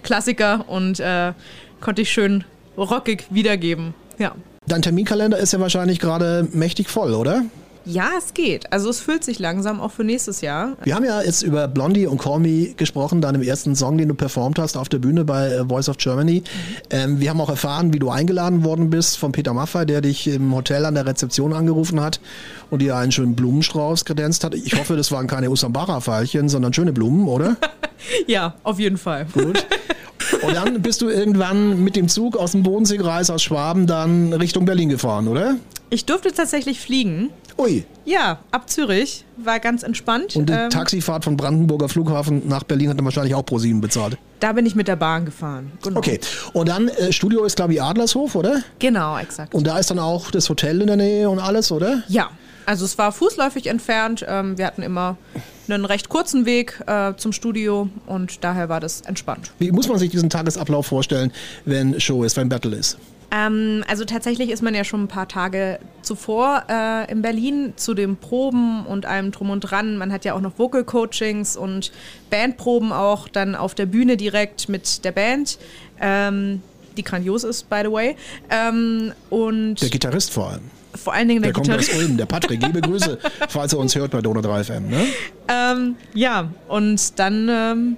Klassiker 0.03 0.69
und 0.69 1.01
äh, 1.01 1.33
konnte 1.81 2.03
ich 2.03 2.11
schön 2.11 2.45
rockig 2.77 3.27
wiedergeben. 3.31 3.95
Ja. 4.19 4.35
Dein 4.67 4.83
Terminkalender 4.83 5.39
ist 5.39 5.53
ja 5.53 5.61
wahrscheinlich 5.61 5.99
gerade 5.99 6.47
mächtig 6.53 6.89
voll, 6.89 7.15
oder? 7.15 7.45
Ja, 7.87 8.11
es 8.19 8.35
geht. 8.35 8.73
Also 8.73 8.91
es 8.91 9.01
füllt 9.01 9.25
sich 9.25 9.39
langsam 9.39 9.81
auch 9.81 9.91
für 9.91 10.05
nächstes 10.05 10.43
Jahr. 10.43 10.77
Wir 10.85 10.95
haben 10.95 11.05
ja 11.05 11.23
jetzt 11.23 11.43
über 11.43 11.67
Blondie 11.67 12.07
und 12.07 12.21
Call 12.21 12.39
Me 12.39 12.75
gesprochen, 12.77 13.23
deinem 13.23 13.43
ersten 13.43 13.75
Song, 13.75 13.97
den 13.97 14.09
du 14.09 14.15
performt 14.15 14.59
hast 14.59 14.77
auf 14.77 14.89
der 14.89 14.99
Bühne 14.99 15.25
bei 15.25 15.49
äh, 15.49 15.65
Voice 15.67 15.89
of 15.89 15.97
Germany. 15.97 16.43
Ähm, 16.91 17.21
wir 17.21 17.31
haben 17.31 17.41
auch 17.41 17.49
erfahren, 17.49 17.93
wie 17.93 17.99
du 17.99 18.11
eingeladen 18.11 18.65
worden 18.65 18.91
bist 18.91 19.19
von 19.19 19.33
Peter 19.33 19.55
Maffay, 19.55 19.87
der 19.87 20.03
dich 20.03 20.29
im 20.29 20.55
Hotel 20.55 20.85
an 20.85 20.95
der 20.95 21.07
Rezeption 21.07 21.53
angerufen 21.53 22.01
hat 22.01 22.21
und 22.69 22.83
dir 22.83 22.97
einen 22.97 23.13
schönen 23.13 23.35
Blumenstrauß 23.35 24.05
kredenzt 24.05 24.45
hat. 24.45 24.55
Ich 24.55 24.79
hoffe, 24.79 24.97
das 24.97 25.11
waren 25.11 25.27
keine 25.27 25.51
Usambara-Veilchen, 25.51 26.49
sondern 26.49 26.75
schöne 26.75 26.93
Blumen, 26.93 27.29
oder? 27.29 27.57
Ja, 28.27 28.55
auf 28.63 28.79
jeden 28.79 28.99
Fall. 28.99 29.27
Gut. 29.33 29.65
Und 30.43 30.55
dann 30.55 30.81
bist 30.83 31.01
du 31.03 31.09
irgendwann 31.09 31.83
mit 31.83 31.97
dem 31.97 32.09
Zug 32.09 32.37
aus 32.37 32.53
dem 32.53 32.63
Bodenseekreis 32.63 33.31
aus 33.31 33.43
Schwaben 33.43 33.87
dann 33.87 34.33
Richtung 34.33 34.65
Berlin 34.65 34.89
gefahren, 34.89 35.29
oder? 35.29 35.57
Ich 35.91 36.05
durfte 36.05 36.33
tatsächlich 36.33 36.79
fliegen. 36.81 37.31
Ui. 37.59 37.85
Ja, 38.05 38.39
ab 38.53 38.71
Zürich. 38.71 39.25
War 39.37 39.59
ganz 39.59 39.83
entspannt. 39.83 40.37
Und 40.37 40.49
die 40.49 40.53
Ähm, 40.53 40.71
Taxifahrt 40.71 41.25
von 41.25 41.37
Brandenburger 41.37 41.89
Flughafen 41.89 42.47
nach 42.49 42.63
Berlin 42.63 42.91
hat 42.91 42.99
dann 42.99 43.05
wahrscheinlich 43.05 43.35
auch 43.35 43.45
ProSieben 43.45 43.81
bezahlt. 43.81 44.17
da 44.39 44.53
bin 44.53 44.65
ich 44.67 44.75
mit 44.75 44.87
der 44.89 44.97
Bahn 44.97 45.25
gefahren. 45.25 45.73
Genau. 45.83 45.99
Okay. 45.99 46.21
Und 46.53 46.69
dann, 46.69 46.89
äh, 46.89 47.13
Studio 47.13 47.45
ist, 47.45 47.57
glaube 47.57 47.75
ich, 47.75 47.83
Adlershof, 47.83 48.35
oder? 48.37 48.63
Genau, 48.79 49.19
exakt. 49.19 49.55
Und 49.55 49.67
da 49.67 49.79
ist 49.79 49.91
dann 49.91 49.99
auch 49.99 50.31
das 50.31 50.49
Hotel 50.49 50.81
in 50.81 50.87
der 50.87 50.97
Nähe 50.97 51.29
und 51.29 51.39
alles, 51.41 51.73
oder? 51.73 52.03
ja, 52.09 52.31
also 52.67 52.85
es 52.85 52.97
war 52.99 53.11
fußläufig 53.11 53.67
entfernt. 53.67 54.25
Ähm, 54.29 54.57
wir 54.57 54.67
hatten 54.67 54.83
immer 54.83 55.17
einen 55.73 55.85
recht 55.85 56.09
kurzen 56.09 56.47
Weg 56.47 56.81
äh, 56.87 57.15
zum 57.17 57.33
Studio 57.33 57.89
und 58.07 58.45
daher 58.45 58.69
war 58.69 58.81
das 58.81 59.01
entspannt. 59.03 59.53
Wie 59.59 59.73
muss 59.73 59.89
man 59.89 59.99
sich 59.99 60.11
diesen 60.11 60.31
Tagesablauf 60.31 60.87
vorstellen, 60.87 61.33
wenn 61.65 62.01
Show 62.01 62.25
ist, 62.25 62.37
wenn 62.37 62.49
Battle 62.49 62.77
ist? 62.77 62.99
Ähm, 63.33 63.85
also 63.89 64.05
tatsächlich 64.05 64.51
ist 64.51 64.63
man 64.63 64.75
ja 64.75 64.85
schon 64.85 65.05
ein 65.05 65.09
paar 65.09 65.29
Tage 65.29 65.79
zuvor 66.03 66.65
äh, 66.69 67.11
in 67.11 67.23
Berlin 67.23 67.75
zu 67.77 67.95
den 67.95 68.17
Proben 68.17 68.85
und 68.87 69.07
allem 69.07 69.31
drum 69.31 69.51
und 69.51 69.61
dran. 69.61 69.97
Man 69.97 70.13
hat 70.13 70.25
ja 70.25 70.35
auch 70.35 70.41
noch 70.41 70.59
Vocal 70.59 70.85
Coachings 70.85 71.57
und 71.57 71.93
Bandproben 72.31 72.93
auch 72.93 73.29
dann 73.29 73.55
auf 73.55 73.75
der 73.75 73.87
Bühne 73.87 74.17
direkt 74.17 74.69
mit 74.69 75.05
der 75.05 75.13
Band. 75.13 75.59
Ähm, 76.01 76.63
die 76.97 77.05
grandios 77.05 77.45
ist, 77.45 77.71
by 77.71 77.83
the 77.85 77.93
way. 77.93 78.17
Ähm, 78.51 79.13
und 79.31 79.77
Der 79.81 79.91
Gitarrist 79.91 80.33
vor 80.33 80.51
allem. 80.51 80.80
Vor 81.03 81.13
allen 81.15 81.29
Dingen 81.29 81.43
der, 81.43 81.53
Der 81.53 81.55
kommt 81.55 81.71
aus 81.71 81.87
Gitarrist. 81.87 82.09
Ulm, 82.09 82.17
der 82.17 82.27
Patrick. 82.27 82.63
Liebe 82.63 82.81
Grüße, 82.83 83.19
falls 83.49 83.73
er 83.73 83.79
uns 83.79 83.95
hört 83.95 84.11
bei 84.11 84.21
Donau 84.21 84.41
3 84.41 84.65
FM. 84.65 84.89
Ne? 84.89 85.07
Ähm, 85.49 85.97
ja, 86.15 86.51
und 86.69 87.19
dann 87.19 87.49
ähm, 87.51 87.97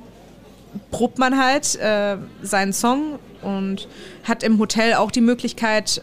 probt 0.91 1.19
man 1.19 1.39
halt 1.39 1.77
äh, 1.77 2.17
seinen 2.43 2.73
Song 2.73 3.19
und 3.43 3.89
hat 4.25 4.43
im 4.43 4.59
Hotel 4.59 4.95
auch 4.95 5.11
die 5.11 5.21
Möglichkeit, 5.21 6.03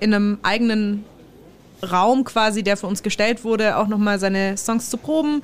in 0.00 0.14
einem 0.14 0.38
eigenen 0.42 1.04
Raum 1.88 2.24
quasi, 2.24 2.62
der 2.62 2.76
für 2.76 2.86
uns 2.86 3.02
gestellt 3.02 3.44
wurde, 3.44 3.76
auch 3.76 3.88
nochmal 3.88 4.18
seine 4.18 4.56
Songs 4.56 4.90
zu 4.90 4.96
proben. 4.96 5.42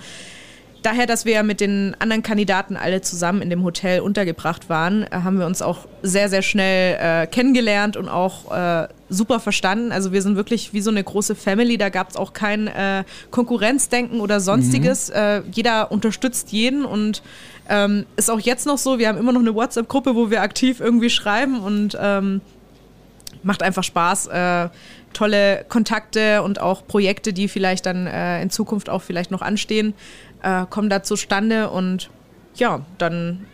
Daher, 0.85 1.07
dass 1.07 1.25
wir 1.25 1.33
ja 1.33 1.43
mit 1.43 1.63
den 1.63 1.97
anderen 1.99 2.23
Kandidaten 2.23 2.77
alle 2.77 3.01
zusammen 3.01 3.41
in 3.41 3.49
dem 3.49 3.65
Hotel 3.65 4.01
untergebracht 4.01 4.69
waren, 4.69 5.05
äh, 5.05 5.09
haben 5.13 5.39
wir 5.39 5.47
uns 5.47 5.63
auch 5.63 5.89
sehr, 6.03 6.29
sehr 6.29 6.43
schnell 6.43 6.99
äh, 7.01 7.27
kennengelernt 7.27 7.97
und 7.97 8.11
auch 8.11 8.53
äh, 8.55 8.89
super 9.09 9.41
verstanden. 9.41 9.93
Also 9.93 10.13
wir 10.13 10.21
sind 10.21 10.37
wirklich 10.37 10.75
wie 10.75 10.83
so 10.83 10.91
eine 10.91 11.03
große 11.03 11.37
Family. 11.37 11.79
Da 11.79 11.89
gab 11.89 12.11
es 12.11 12.17
auch 12.17 12.35
kein 12.35 12.67
äh, 12.67 13.05
Konkurrenzdenken 13.31 14.21
oder 14.21 14.41
sonstiges. 14.41 15.09
Äh, 15.09 15.41
jeder 15.51 15.91
unterstützt 15.91 16.53
jeden 16.53 16.85
und 16.85 17.23
ähm, 17.71 18.05
ist 18.17 18.31
auch 18.31 18.41
jetzt 18.41 18.67
noch 18.67 18.77
so. 18.77 18.99
Wir 18.99 19.09
haben 19.09 19.17
immer 19.17 19.33
noch 19.33 19.41
eine 19.41 19.55
WhatsApp-Gruppe, 19.55 20.15
wo 20.15 20.31
wir 20.31 20.43
aktiv 20.43 20.81
irgendwie 20.81 21.09
schreiben 21.09 21.61
und 21.61 21.97
ähm, 21.99 22.43
macht 23.43 23.63
einfach 23.63 23.85
Spaß. 23.85 24.27
Äh, 24.27 24.69
tolle 25.15 25.65
Kontakte 25.69 26.43
und 26.43 26.61
auch 26.61 26.87
Projekte, 26.87 27.33
die 27.33 27.49
vielleicht 27.49 27.87
dann 27.87 28.07
äh, 28.07 28.43
in 28.43 28.51
Zukunft 28.51 28.91
auch 28.91 29.03
vielleicht 29.03 29.31
noch 29.31 29.43
anstehen, 29.43 29.95
äh, 30.43 30.67
kommen 30.69 30.91
da 30.91 31.03
zustande. 31.03 31.71
Und 31.71 32.11
ja, 32.57 32.83
dann 32.99 33.47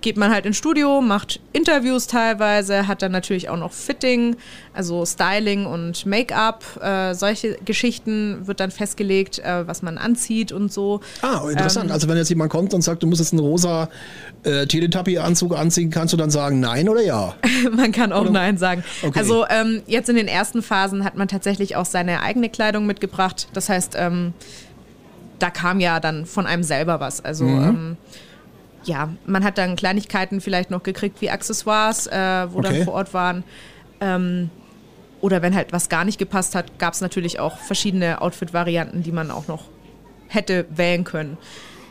geht 0.00 0.16
man 0.16 0.30
halt 0.30 0.44
ins 0.44 0.56
Studio, 0.58 1.00
macht 1.00 1.40
Interviews 1.52 2.06
teilweise, 2.06 2.86
hat 2.86 3.00
dann 3.02 3.12
natürlich 3.12 3.48
auch 3.48 3.56
noch 3.56 3.72
Fitting, 3.72 4.36
also 4.74 5.06
Styling 5.06 5.64
und 5.66 6.04
Make-up, 6.04 6.64
äh, 6.82 7.14
solche 7.14 7.56
Geschichten 7.64 8.46
wird 8.46 8.60
dann 8.60 8.70
festgelegt, 8.70 9.38
äh, 9.38 9.66
was 9.66 9.82
man 9.82 9.96
anzieht 9.96 10.52
und 10.52 10.72
so. 10.72 11.00
Ah, 11.22 11.48
interessant. 11.50 11.86
Ähm, 11.86 11.92
also 11.92 12.08
wenn 12.08 12.16
jetzt 12.18 12.28
jemand 12.28 12.50
kommt 12.50 12.74
und 12.74 12.82
sagt, 12.82 13.02
du 13.02 13.06
musst 13.06 13.20
jetzt 13.20 13.32
einen 13.32 13.40
rosa 13.40 13.88
äh, 14.42 14.66
Teletubby-Anzug 14.66 15.56
anziehen, 15.56 15.90
kannst 15.90 16.12
du 16.12 16.18
dann 16.18 16.30
sagen 16.30 16.60
nein 16.60 16.88
oder 16.88 17.02
ja? 17.02 17.34
Man 17.72 17.92
kann 17.92 18.12
auch 18.12 18.28
Nein 18.28 18.58
sagen. 18.58 18.84
Okay. 19.02 19.18
Also 19.18 19.46
ähm, 19.48 19.82
jetzt 19.86 20.08
in 20.08 20.16
den 20.16 20.28
ersten 20.28 20.62
Phasen 20.62 21.04
hat 21.04 21.16
man 21.16 21.28
tatsächlich 21.28 21.76
auch 21.76 21.86
seine 21.86 22.20
eigene 22.22 22.50
Kleidung 22.50 22.86
mitgebracht. 22.86 23.48
Das 23.54 23.68
heißt, 23.68 23.94
ähm, 23.96 24.34
da 25.38 25.50
kam 25.50 25.80
ja 25.80 26.00
dann 26.00 26.26
von 26.26 26.46
einem 26.46 26.62
selber 26.62 27.00
was. 27.00 27.24
Also 27.24 27.44
Mhm. 27.44 27.96
Ja, 28.86 29.10
man 29.26 29.44
hat 29.44 29.58
dann 29.58 29.76
Kleinigkeiten 29.76 30.40
vielleicht 30.40 30.70
noch 30.70 30.82
gekriegt 30.82 31.20
wie 31.20 31.30
Accessoires, 31.30 32.06
äh, 32.06 32.46
wo 32.52 32.58
Okay. 32.58 32.68
dann 32.68 32.84
vor 32.84 32.94
Ort 32.94 33.14
waren. 33.14 33.44
Ähm, 34.00 34.50
oder 35.20 35.42
wenn 35.42 35.54
halt 35.54 35.72
was 35.72 35.88
gar 35.88 36.04
nicht 36.04 36.18
gepasst 36.18 36.54
hat, 36.54 36.78
gab 36.78 36.94
es 36.94 37.00
natürlich 37.00 37.40
auch 37.40 37.58
verschiedene 37.58 38.20
Outfit-Varianten, 38.20 39.02
die 39.02 39.12
man 39.12 39.30
auch 39.30 39.48
noch 39.48 39.64
hätte 40.28 40.66
wählen 40.70 41.04
können. 41.04 41.36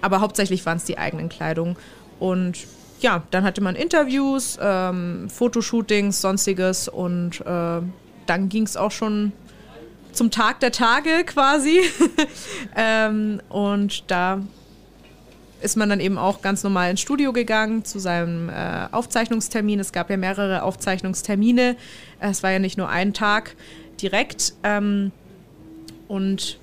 Aber 0.02 0.22
hauptsächlich 0.22 0.66
waren 0.66 0.78
es 0.78 0.86
die 0.86 0.98
eigenen 0.98 1.30
Kleidung. 1.30 1.78
Und 2.20 2.60
ja, 3.02 3.24
dann 3.32 3.44
hatte 3.44 3.62
man 3.62 3.75
Interviews, 3.75 4.58
ähm, 4.62 5.30
Fotoshootings, 5.30 6.22
sonstiges 6.22 6.88
und 6.88 7.42
äh, 7.42 7.82
dann 8.25 8.50
ging 8.50 8.64
es 8.64 8.78
auch 8.78 8.92
schon 8.92 9.34
zum 10.12 10.32
Tag 10.32 10.60
der 10.62 10.72
Tage 10.72 11.24
quasi. 11.25 11.82
ähm, 12.75 13.42
und 13.50 14.10
da 14.10 14.40
ist 15.65 15.75
man 15.75 15.89
dann 15.89 16.00
eben 16.00 16.17
auch 16.17 16.41
ganz 16.41 16.63
normal 16.63 16.91
ins 16.91 17.01
Studio 17.01 17.34
gegangen 17.34 17.84
zu 17.84 18.00
seinem 18.00 18.50
äh, 18.50 18.88
Aufzeichnungstermin. 18.91 19.79
Es 19.79 19.91
gab 19.91 20.10
ja 20.10 20.17
mehrere 20.17 20.62
Aufzeichnungstermine. 20.62 21.75
Es 22.19 22.43
war 22.43 22.51
ja 22.51 22.60
nicht 22.60 22.77
nur 22.77 22.88
ein 22.88 23.13
Tag 23.13 23.55
direkt. 24.00 24.53
Ähm, 24.63 25.12
und 26.07 26.60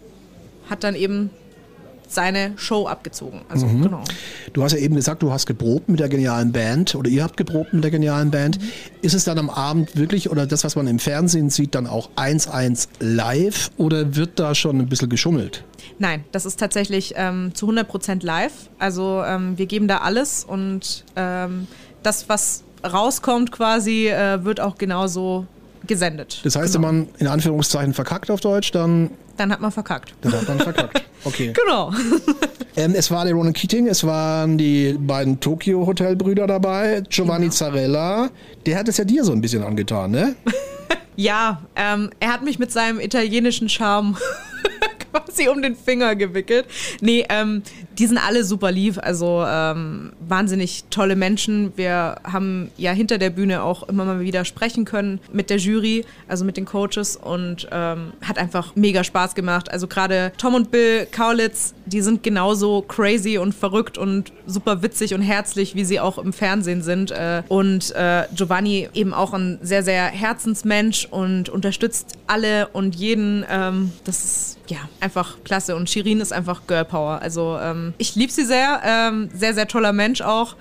hat 0.71 0.85
dann 0.85 0.95
eben 0.95 1.31
seine 2.15 2.53
Show 2.57 2.87
abgezogen. 2.87 3.43
Also 3.49 3.67
genau. 3.67 4.03
Du 4.53 4.63
hast 4.63 4.73
ja 4.73 4.79
eben 4.79 4.95
gesagt, 4.95 5.23
du 5.23 5.33
hast 5.33 5.47
geprobt 5.47 5.89
mit 5.89 6.01
der 6.01 6.09
genialen 6.09 6.53
Band 6.53 6.95
oder 6.95 7.09
ihr 7.09 7.23
habt 7.23 7.37
geprobt 7.37 7.73
mit 7.73 7.85
der 7.85 7.91
genialen 7.91 8.31
Band. 8.31 8.61
Mhm. 8.61 8.69
Ist 9.03 9.15
es 9.15 9.25
dann 9.25 9.39
am 9.39 9.51
Abend 9.51 9.97
wirklich 9.97 10.31
oder 10.31 10.47
das, 10.47 10.65
was 10.65 10.77
man 10.77 10.87
im 10.87 10.99
Fernsehen 10.99 11.51
sieht, 11.51 11.75
dann 11.75 11.87
auch 11.87 12.11
1-1 12.17 12.89
live 13.01 13.71
oder 13.77 14.17
wird 14.17 14.39
da 14.39 14.55
schon 14.55 14.79
ein 14.79 14.89
bisschen 14.89 15.09
geschummelt? 15.09 15.65
Nein, 15.99 16.25
das 16.33 16.47
ist 16.47 16.59
tatsächlich 16.59 17.15
ähm, 17.17 17.55
zu 17.55 17.69
100% 17.69 18.25
live. 18.25 18.53
Also 18.79 19.23
ähm, 19.25 19.59
wir 19.59 19.67
geben 19.67 19.89
da 19.89 19.99
alles 19.99 20.45
und 20.45 21.05
ähm, 21.17 21.67
das, 22.03 22.29
was 22.29 22.65
rauskommt 22.85 23.53
quasi, 23.53 24.09
äh, 24.09 24.45
wird 24.45 24.61
auch 24.61 24.77
genauso 24.77 25.47
gesendet. 25.93 26.41
Das 26.45 26.57
heißt, 26.57 26.75
genau. 26.75 26.89
wenn 26.89 26.97
man 26.97 27.09
in 27.19 27.27
Anführungszeichen 27.27 27.95
verkackt 27.95 28.31
auf 28.31 28.41
Deutsch, 28.41 28.71
dann, 28.73 29.11
Dann 29.37 29.53
hat 29.53 29.61
man 29.61 29.71
verkackt. 29.71 30.15
dann 30.23 30.33
hat 30.33 30.49
man 30.49 30.59
verkackt. 30.59 31.03
Okay. 31.25 31.53
Genau. 31.65 31.93
Ähm, 32.75 32.95
es 32.97 33.11
war 33.11 33.27
der 33.27 33.35
Ronan 33.35 33.53
Keating, 33.53 33.87
es 33.87 34.03
waren 34.03 34.57
die 34.57 34.97
beiden 34.99 35.39
Tokyo-Hotel-Brüder 35.41 36.47
dabei, 36.47 37.03
Giovanni 37.11 37.45
Genau. 37.49 37.55
Zarella. 37.55 38.31
Der 38.65 38.79
hat 38.79 38.89
es 38.89 38.97
ja 38.97 39.05
dir 39.05 39.23
so 39.25 39.33
ein 39.33 39.43
bisschen 39.43 39.63
angetan, 39.63 40.11
ne? 40.11 40.35
Ja, 41.17 41.61
ähm, 41.77 42.09
er 42.19 42.33
hat 42.33 42.43
mich 42.43 42.59
mit 42.59 42.73
seinem 42.73 42.99
italienischen 42.99 43.69
Charme 43.69 44.17
quasi 45.33 45.49
um 45.49 45.63
den 45.63 45.77
Finger 45.77 46.17
gewickelt. 46.17 46.67
Nee, 47.01 47.25
ähm, 47.29 47.63
die 47.99 48.07
sind 48.07 48.19
alle 48.19 48.45
super 48.45 48.73
lieb, 48.73 48.99
also 49.03 49.45
ähm, 49.47 50.13
wahnsinnig 50.21 50.85
tolle 50.91 51.17
Menschen. 51.17 51.73
Wir 51.77 52.17
haben 52.25 52.71
ja 52.77 52.93
hinter 52.93 53.19
der 53.19 53.31
Bühne 53.31 53.63
auch 53.63 53.89
immer 53.89 54.05
mal 54.05 54.21
wieder 54.21 54.45
sprechen 54.45 54.85
können 54.85 55.21
mit 55.33 55.51
der 55.51 55.59
Jury, 55.59 56.05
also 56.29 56.45
mit 56.45 56.57
den 56.57 56.65
Coaches 56.65 57.17
und 57.17 57.69
ähm, 57.71 58.13
hat 58.23 58.39
einfach 58.39 58.75
mega 58.77 59.05
Spaß 59.05 59.35
gemacht. 59.35 59.71
Also 59.71 59.87
gerade 59.87 60.33
Tom 60.39 60.55
und 60.55 60.71
Bill 60.71 61.07
Kaulitz, 61.11 61.75
die 61.87 62.01
sind 62.01 62.23
genauso 62.23 62.83
crazy 62.83 63.39
und 63.39 63.55
verrückt 63.55 63.99
und 63.99 64.33
super 64.47 64.83
witzig 64.83 65.15
und 65.15 65.23
herzlich, 65.23 65.75
wie 65.75 65.85
sie 65.85 66.01
auch 66.01 66.19
im 66.19 66.33
Fernsehen 66.33 66.83
sind. 66.83 67.11
Äh, 67.11 67.43
und 67.49 67.95
äh, 67.95 68.25
Giovanni 68.35 68.89
eben 68.95 69.13
auch 69.15 69.33
ein 69.35 69.59
sehr, 69.63 69.83
sehr 69.83 70.07
Herzensmensch 70.07 71.07
und 71.11 71.49
unterstützt 71.49 72.17
alle 72.27 72.69
und 72.69 72.95
jeden. 72.95 73.45
Ähm, 73.51 73.93
das 74.05 74.25
ist 74.25 74.59
ja 74.73 74.89
einfach 75.01 75.37
klasse. 75.45 75.77
Und 75.77 75.89
Shirin 75.89 76.21
ist 76.21 76.33
einfach 76.33 76.63
Girl 76.67 76.85
Power. 76.85 77.21
Also 77.21 77.59
ähm, 77.61 77.95
ich 77.99 78.15
liebe 78.15 78.33
sie 78.33 78.45
sehr. 78.45 78.81
Ähm, 78.85 79.29
sehr, 79.35 79.55
sehr 79.55 79.69
toller 79.69 79.93
Mensch 79.93 80.21
auch. 80.21 80.57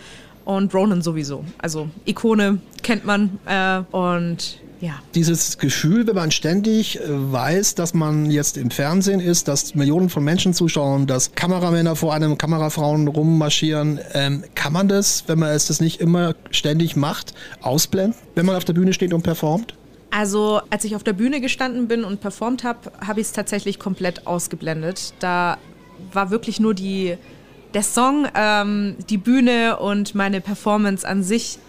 Und 0.45 0.73
Ronan 0.73 1.01
sowieso. 1.01 1.45
Also 1.57 1.89
Ikone 2.05 2.59
kennt 2.81 3.05
man. 3.05 3.39
Äh, 3.45 3.81
und 3.95 4.59
ja. 4.81 4.95
Dieses 5.13 5.59
Gefühl, 5.59 6.07
wenn 6.07 6.15
man 6.15 6.31
ständig 6.31 6.99
äh, 6.99 7.03
weiß, 7.07 7.75
dass 7.75 7.93
man 7.93 8.31
jetzt 8.31 8.57
im 8.57 8.71
Fernsehen 8.71 9.19
ist, 9.19 9.47
dass 9.47 9.75
Millionen 9.75 10.09
von 10.09 10.23
Menschen 10.23 10.55
zuschauen, 10.55 11.05
dass 11.05 11.33
Kameramänner 11.35 11.95
vor 11.95 12.15
einem 12.15 12.37
Kamerafrauen 12.37 13.07
rummarschieren, 13.07 13.99
ähm, 14.13 14.43
kann 14.55 14.73
man 14.73 14.87
das, 14.87 15.25
wenn 15.27 15.37
man 15.37 15.49
es 15.49 15.67
das 15.67 15.81
nicht 15.81 16.01
immer 16.01 16.33
ständig 16.49 16.95
macht, 16.95 17.35
ausblenden, 17.61 18.19
wenn 18.33 18.47
man 18.47 18.55
auf 18.55 18.65
der 18.65 18.73
Bühne 18.73 18.93
steht 18.93 19.13
und 19.13 19.21
performt? 19.21 19.75
Also, 20.11 20.61
als 20.69 20.83
ich 20.83 20.95
auf 20.95 21.03
der 21.03 21.13
Bühne 21.13 21.39
gestanden 21.39 21.87
bin 21.87 22.03
und 22.03 22.19
performt 22.19 22.65
habe, 22.65 22.91
habe 23.05 23.21
ich 23.21 23.27
es 23.27 23.33
tatsächlich 23.33 23.79
komplett 23.79 24.27
ausgeblendet. 24.27 25.13
Da 25.19 25.57
war 26.11 26.31
wirklich 26.31 26.59
nur 26.59 26.73
die, 26.73 27.17
der 27.73 27.83
Song, 27.83 28.27
ähm, 28.35 28.97
die 29.09 29.17
Bühne 29.17 29.77
und 29.77 30.13
meine 30.13 30.41
Performance 30.41 31.07
an 31.07 31.23
sich 31.23 31.59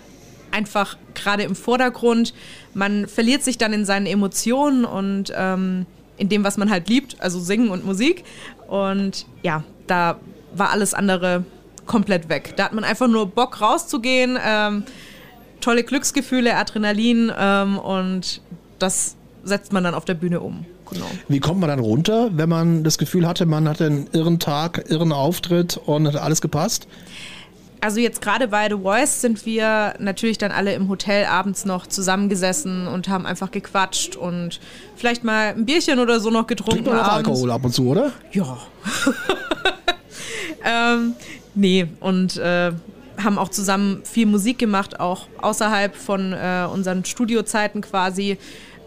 einfach 0.50 0.96
gerade 1.14 1.44
im 1.44 1.54
Vordergrund. 1.54 2.34
Man 2.74 3.06
verliert 3.06 3.44
sich 3.44 3.58
dann 3.58 3.72
in 3.72 3.84
seinen 3.84 4.06
Emotionen 4.06 4.84
und 4.84 5.32
ähm, 5.36 5.86
in 6.18 6.28
dem, 6.28 6.42
was 6.42 6.56
man 6.56 6.68
halt 6.68 6.88
liebt, 6.88 7.20
also 7.20 7.38
Singen 7.38 7.70
und 7.70 7.84
Musik. 7.84 8.24
Und 8.66 9.26
ja, 9.42 9.62
da 9.86 10.18
war 10.52 10.70
alles 10.70 10.94
andere 10.94 11.44
komplett 11.86 12.28
weg. 12.28 12.54
Da 12.56 12.64
hat 12.64 12.72
man 12.72 12.84
einfach 12.84 13.08
nur 13.08 13.26
Bock 13.26 13.60
rauszugehen. 13.60 14.38
Ähm, 14.44 14.84
tolle 15.62 15.84
Glücksgefühle, 15.84 16.56
Adrenalin 16.56 17.32
ähm, 17.38 17.78
und 17.78 18.42
das 18.78 19.16
setzt 19.44 19.72
man 19.72 19.84
dann 19.84 19.94
auf 19.94 20.04
der 20.04 20.14
Bühne 20.14 20.40
um. 20.40 20.66
Genau. 20.90 21.06
Wie 21.28 21.40
kommt 21.40 21.60
man 21.60 21.70
dann 21.70 21.78
runter, 21.78 22.30
wenn 22.32 22.50
man 22.50 22.84
das 22.84 22.98
Gefühl 22.98 23.26
hatte, 23.26 23.46
man 23.46 23.66
hatte 23.68 23.86
einen 23.86 24.08
irren 24.12 24.38
Tag, 24.38 24.90
irren 24.90 25.12
Auftritt 25.12 25.78
und 25.78 26.06
hat 26.06 26.16
alles 26.16 26.42
gepasst? 26.42 26.86
Also 27.80 27.98
jetzt 27.98 28.22
gerade 28.22 28.46
bei 28.46 28.68
The 28.68 28.76
Voice 28.76 29.22
sind 29.22 29.44
wir 29.44 29.94
natürlich 29.98 30.38
dann 30.38 30.52
alle 30.52 30.72
im 30.74 30.88
Hotel 30.88 31.24
abends 31.24 31.64
noch 31.64 31.86
zusammengesessen 31.86 32.86
und 32.86 33.08
haben 33.08 33.26
einfach 33.26 33.50
gequatscht 33.50 34.14
und 34.14 34.60
vielleicht 34.94 35.24
mal 35.24 35.48
ein 35.48 35.64
Bierchen 35.64 35.98
oder 35.98 36.20
so 36.20 36.30
noch 36.30 36.46
getrunken. 36.46 36.84
Trinkt 36.84 36.92
man 36.92 37.00
auch. 37.00 37.14
Alkohol 37.14 37.50
ab 37.50 37.64
und 37.64 37.72
zu, 37.72 37.88
oder? 37.88 38.12
Ja. 38.30 38.58
ähm, 40.64 41.14
nee, 41.56 41.88
und 41.98 42.36
äh, 42.36 42.70
haben 43.24 43.38
auch 43.38 43.48
zusammen 43.48 44.02
viel 44.04 44.26
Musik 44.26 44.58
gemacht, 44.58 45.00
auch 45.00 45.26
außerhalb 45.40 45.94
von 45.94 46.32
äh, 46.32 46.66
unseren 46.72 47.04
Studiozeiten 47.04 47.80
quasi, 47.80 48.38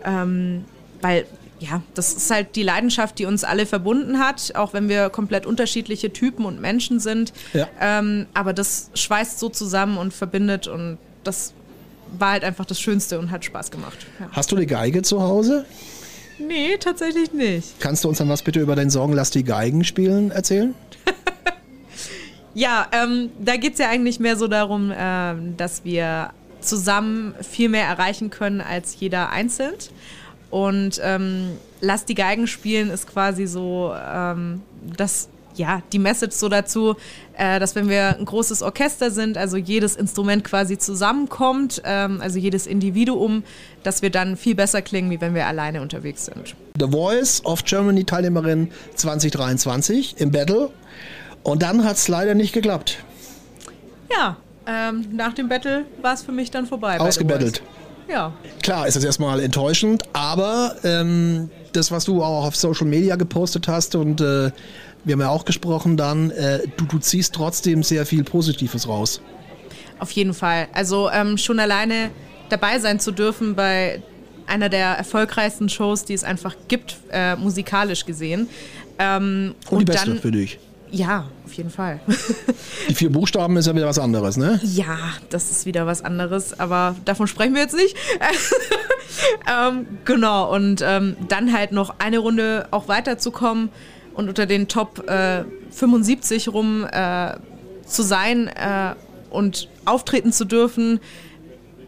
ähm, 0.03 0.65
weil 1.01 1.25
ja, 1.59 1.81
das 1.93 2.13
ist 2.13 2.29
halt 2.31 2.55
die 2.55 2.63
Leidenschaft, 2.63 3.17
die 3.17 3.25
uns 3.25 3.43
alle 3.43 3.65
verbunden 3.65 4.19
hat, 4.19 4.53
auch 4.55 4.73
wenn 4.73 4.89
wir 4.89 5.09
komplett 5.09 5.45
unterschiedliche 5.45 6.11
Typen 6.11 6.45
und 6.45 6.59
Menschen 6.59 6.99
sind. 6.99 7.33
Ja. 7.53 7.67
Ähm, 7.79 8.25
aber 8.33 8.53
das 8.53 8.89
schweißt 8.93 9.39
so 9.39 9.49
zusammen 9.49 9.97
und 9.97 10.13
verbindet 10.13 10.67
und 10.67 10.97
das 11.23 11.53
war 12.19 12.31
halt 12.31 12.43
einfach 12.43 12.65
das 12.65 12.79
Schönste 12.79 13.19
und 13.19 13.31
hat 13.31 13.45
Spaß 13.45 13.71
gemacht. 13.71 13.97
Ja. 14.19 14.27
Hast 14.31 14.51
du 14.51 14.55
eine 14.55 14.65
Geige 14.65 15.01
zu 15.01 15.21
Hause? 15.21 15.65
Nee, 16.37 16.77
tatsächlich 16.77 17.31
nicht. 17.33 17.79
Kannst 17.79 18.03
du 18.03 18.09
uns 18.09 18.17
dann 18.17 18.29
was 18.29 18.43
bitte 18.43 18.59
über 18.59 18.75
dein 18.75 18.89
Sorgen, 18.89 19.13
lass 19.13 19.31
die 19.31 19.43
Geigen 19.43 19.83
spielen 19.83 20.31
erzählen? 20.31 20.75
Ja, 22.55 22.87
ähm, 22.91 23.29
da 23.39 23.57
geht 23.57 23.73
es 23.73 23.79
ja 23.79 23.89
eigentlich 23.89 24.19
mehr 24.19 24.37
so 24.37 24.47
darum, 24.47 24.91
ähm, 24.95 25.55
dass 25.57 25.85
wir 25.85 26.31
zusammen 26.61 27.35
viel 27.41 27.69
mehr 27.69 27.85
erreichen 27.85 28.31
können 28.31 28.61
als 28.61 28.99
jeder 28.99 29.29
einzeln. 29.29 29.75
Und 30.49 30.99
ähm, 31.03 31.51
Lass 31.85 32.03
die 32.05 32.15
Geigen 32.15 32.47
spielen 32.47 32.89
ist 32.89 33.05
quasi 33.05 33.45
so 33.45 33.93
ähm, 33.95 34.63
das, 34.97 35.27
ja, 35.55 35.83
die 35.91 35.99
Message 35.99 36.35
so 36.35 36.49
dazu, 36.49 36.95
äh, 37.37 37.59
dass 37.59 37.75
wenn 37.75 37.89
wir 37.89 38.17
ein 38.17 38.25
großes 38.25 38.63
Orchester 38.63 39.11
sind, 39.11 39.37
also 39.37 39.55
jedes 39.55 39.95
Instrument 39.95 40.43
quasi 40.43 40.79
zusammenkommt, 40.79 41.83
ähm, 41.85 42.21
also 42.21 42.39
jedes 42.39 42.65
Individuum, 42.65 43.43
dass 43.83 44.01
wir 44.01 44.09
dann 44.09 44.35
viel 44.35 44.55
besser 44.55 44.81
klingen, 44.81 45.11
wie 45.11 45.21
wenn 45.21 45.35
wir 45.35 45.45
alleine 45.45 45.79
unterwegs 45.79 46.25
sind. 46.25 46.55
The 46.79 46.89
Voice 46.89 47.45
of 47.45 47.63
Germany 47.65 48.03
Teilnehmerin 48.03 48.71
2023 48.95 50.15
im 50.17 50.31
Battle. 50.31 50.71
Und 51.45 51.61
dann 51.61 51.85
hat 51.85 51.97
es 51.97 52.07
leider 52.07 52.33
nicht 52.33 52.53
geklappt. 52.53 52.97
Ja, 54.11 54.35
ähm, 54.65 55.05
nach 55.11 55.33
dem 55.33 55.47
Battle 55.47 55.85
war 56.01 56.15
es 56.15 56.23
für 56.23 56.31
mich 56.31 56.49
dann 56.49 56.65
vorbei. 56.65 56.99
Ausgebettelt. 56.99 57.61
Ja. 58.09 58.33
Klar 58.63 58.87
ist 58.87 58.95
das 58.95 59.03
erstmal 59.03 59.39
enttäuschend, 59.39 60.03
aber 60.13 60.75
ähm, 60.83 61.51
das, 61.71 61.91
was 61.91 62.05
du 62.05 62.23
auch 62.23 62.45
auf 62.47 62.55
Social 62.55 62.87
Media 62.87 63.15
gepostet 63.15 63.67
hast 63.67 63.93
und 63.93 64.21
äh, 64.21 64.51
wir 65.03 65.13
haben 65.13 65.21
ja 65.21 65.29
auch 65.29 65.45
gesprochen 65.45 65.97
dann, 65.97 66.31
äh, 66.31 66.61
du, 66.77 66.85
du 66.85 66.97
ziehst 66.97 67.35
trotzdem 67.35 67.83
sehr 67.83 68.07
viel 68.07 68.23
Positives 68.23 68.87
raus. 68.87 69.21
Auf 69.99 70.09
jeden 70.11 70.33
Fall. 70.33 70.67
Also 70.73 71.11
ähm, 71.11 71.37
schon 71.37 71.59
alleine 71.59 72.09
dabei 72.49 72.79
sein 72.79 72.99
zu 72.99 73.11
dürfen 73.11 73.53
bei 73.53 74.01
einer 74.47 74.69
der 74.69 74.97
erfolgreichsten 74.97 75.69
Shows, 75.69 76.05
die 76.05 76.15
es 76.15 76.23
einfach 76.23 76.55
gibt, 76.67 76.97
äh, 77.11 77.35
musikalisch 77.35 78.03
gesehen. 78.05 78.49
Ähm, 78.97 79.53
Und, 79.69 79.79
die 79.79 79.85
beste 79.85 80.09
dann, 80.09 80.19
für 80.19 80.31
dich. 80.31 80.57
Ja, 80.91 81.25
auf 81.45 81.53
jeden 81.53 81.69
Fall. 81.69 81.99
Die 82.89 82.95
vier 82.95 83.11
Buchstaben 83.11 83.57
ist 83.57 83.65
ja 83.65 83.75
wieder 83.75 83.87
was 83.87 83.99
anderes, 83.99 84.37
ne? 84.37 84.59
ja, 84.63 84.97
das 85.29 85.51
ist 85.51 85.65
wieder 85.65 85.85
was 85.85 86.03
anderes, 86.03 86.59
aber 86.59 86.95
davon 87.05 87.27
sprechen 87.27 87.53
wir 87.53 87.61
jetzt 87.61 87.75
nicht. 87.75 87.95
ähm, 89.51 89.87
genau, 90.05 90.53
und 90.53 90.83
ähm, 90.85 91.17
dann 91.27 91.51
halt 91.51 91.71
noch 91.71 91.95
eine 91.99 92.19
Runde 92.19 92.67
auch 92.71 92.87
weiterzukommen 92.87 93.69
und 94.13 94.29
unter 94.29 94.45
den 94.45 94.67
Top 94.67 95.09
äh, 95.09 95.43
75 95.71 96.49
rum 96.49 96.85
äh, 96.91 97.33
zu 97.85 98.01
sein 98.01 98.47
äh, 98.47 98.95
und 99.29 99.69
auftreten 99.85 100.31
zu 100.31 100.45
dürfen. 100.45 100.99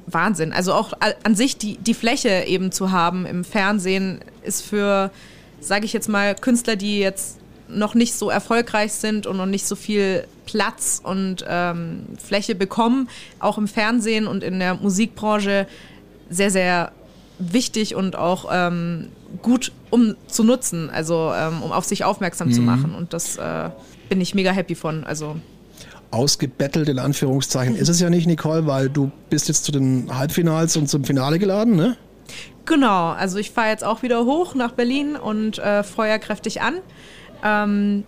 Wahnsinn. 0.05 0.53
Also 0.53 0.73
auch 0.73 0.93
an 1.23 1.35
sich 1.35 1.57
die, 1.57 1.77
die 1.77 1.93
Fläche 1.93 2.45
eben 2.47 2.71
zu 2.71 2.91
haben 2.91 3.25
im 3.25 3.43
Fernsehen 3.43 4.19
ist 4.41 4.63
für, 4.63 5.11
sage 5.59 5.85
ich 5.85 5.91
jetzt 5.91 6.07
mal, 6.07 6.33
Künstler, 6.35 6.77
die 6.77 6.99
jetzt 6.99 7.39
noch 7.69 7.95
nicht 7.95 8.13
so 8.13 8.29
erfolgreich 8.29 8.93
sind 8.93 9.27
und 9.27 9.37
noch 9.37 9.45
nicht 9.45 9.65
so 9.67 9.75
viel 9.75 10.25
Platz 10.45 11.01
und 11.03 11.45
ähm, 11.47 12.03
Fläche 12.23 12.55
bekommen, 12.55 13.09
auch 13.39 13.57
im 13.57 13.67
Fernsehen 13.67 14.27
und 14.27 14.43
in 14.43 14.59
der 14.59 14.75
Musikbranche 14.75 15.67
sehr, 16.29 16.51
sehr 16.51 16.91
wichtig 17.39 17.95
und 17.95 18.15
auch 18.15 18.49
ähm, 18.51 19.09
gut 19.41 19.71
um 19.89 20.15
zu 20.27 20.43
nutzen, 20.43 20.89
also 20.89 21.31
ähm, 21.35 21.61
um 21.61 21.71
auf 21.71 21.85
sich 21.85 22.03
aufmerksam 22.03 22.51
zu 22.51 22.61
machen. 22.61 22.95
Und 22.95 23.13
das 23.13 23.37
äh, 23.37 23.69
bin 24.09 24.21
ich 24.21 24.33
mega 24.33 24.51
happy 24.51 24.75
von. 24.75 25.03
Also 25.03 25.35
Ausgebettelt 26.09 26.87
in 26.89 26.99
Anführungszeichen 26.99 27.75
ist 27.75 27.89
es 27.89 27.99
ja 27.99 28.09
nicht, 28.09 28.27
Nicole, 28.27 28.65
weil 28.65 28.89
du 28.89 29.11
bist 29.29 29.49
jetzt 29.49 29.65
zu 29.65 29.71
den 29.71 30.17
Halbfinals 30.17 30.77
und 30.77 30.87
zum 30.87 31.03
Finale 31.03 31.37
geladen, 31.37 31.75
ne? 31.75 31.97
Genau, 32.65 33.11
also 33.11 33.37
ich 33.37 33.51
fahre 33.51 33.69
jetzt 33.69 33.83
auch 33.83 34.03
wieder 34.03 34.25
hoch 34.25 34.55
nach 34.55 34.71
Berlin 34.71 35.15
und 35.15 35.59
äh, 35.59 35.83
feuer 35.83 36.17
kräftig 36.19 36.61
an. 36.61 36.75
Ähm, 37.43 38.03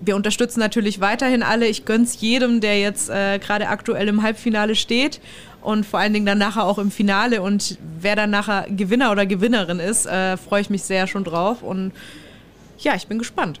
wir 0.00 0.14
unterstützen 0.16 0.60
natürlich 0.60 1.00
weiterhin 1.00 1.42
alle. 1.42 1.66
Ich 1.66 1.84
gönn's 1.84 2.20
jedem, 2.20 2.60
der 2.60 2.78
jetzt 2.80 3.08
äh, 3.10 3.38
gerade 3.38 3.68
aktuell 3.68 4.08
im 4.08 4.22
Halbfinale 4.22 4.74
steht 4.74 5.20
und 5.62 5.86
vor 5.86 6.00
allen 6.00 6.12
Dingen 6.12 6.26
dann 6.26 6.38
nachher 6.38 6.64
auch 6.64 6.78
im 6.78 6.90
Finale. 6.90 7.40
Und 7.42 7.78
wer 8.00 8.14
dann 8.14 8.30
nachher 8.30 8.66
Gewinner 8.68 9.10
oder 9.10 9.24
Gewinnerin 9.26 9.78
ist, 9.80 10.06
äh, 10.06 10.36
freue 10.36 10.60
ich 10.60 10.70
mich 10.70 10.82
sehr 10.82 11.06
schon 11.06 11.24
drauf. 11.24 11.62
Und 11.62 11.92
ja, 12.78 12.94
ich 12.94 13.06
bin 13.06 13.18
gespannt. 13.18 13.58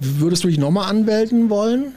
Würdest 0.00 0.42
du 0.44 0.48
dich 0.48 0.58
nochmal 0.58 0.88
anmelden 0.88 1.50
wollen? 1.50 1.94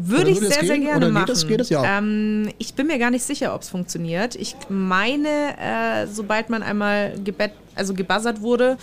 Würde 0.00 0.30
ich 0.30 0.38
sehr, 0.38 0.64
sehr 0.64 0.78
gerne 0.78 0.96
Oder 0.96 1.06
geht 1.06 1.14
machen. 1.14 1.30
es- 1.32 1.46
geht 1.48 1.60
es? 1.60 1.68
Ja. 1.70 1.98
Ähm, 1.98 2.50
ich 2.58 2.74
bin 2.74 2.86
mir 2.86 2.98
gar 2.98 3.10
nicht 3.10 3.24
sicher, 3.24 3.54
ob 3.54 3.62
es 3.62 3.68
funktioniert. 3.70 4.36
Ich 4.36 4.54
meine, 4.68 5.28
äh, 5.58 6.06
sobald 6.06 6.50
man 6.50 6.62
einmal 6.62 7.14
gebet 7.24 7.50
also 7.74 7.94
gebuzzert 7.94 8.40
wurde, 8.40 8.76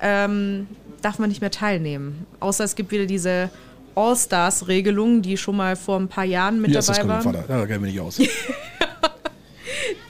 ähm, 0.00 0.68
darf 1.02 1.18
man 1.18 1.28
nicht 1.28 1.40
mehr 1.40 1.50
teilnehmen. 1.50 2.26
Außer 2.40 2.64
es 2.64 2.76
gibt 2.76 2.90
wieder 2.92 3.06
diese 3.06 3.50
All-Stars-Regelung, 3.94 5.22
die 5.22 5.36
schon 5.36 5.56
mal 5.56 5.76
vor 5.76 5.98
ein 5.98 6.08
paar 6.08 6.24
Jahren 6.24 6.60
mit 6.60 6.74
das 6.74 6.86
dabei 6.86 7.24
war. 7.24 7.34
Ja, 7.34 7.42
da 7.46 7.66
kennen 7.66 7.84
wir 7.84 7.90
nicht 7.90 8.00
aus. 8.00 8.20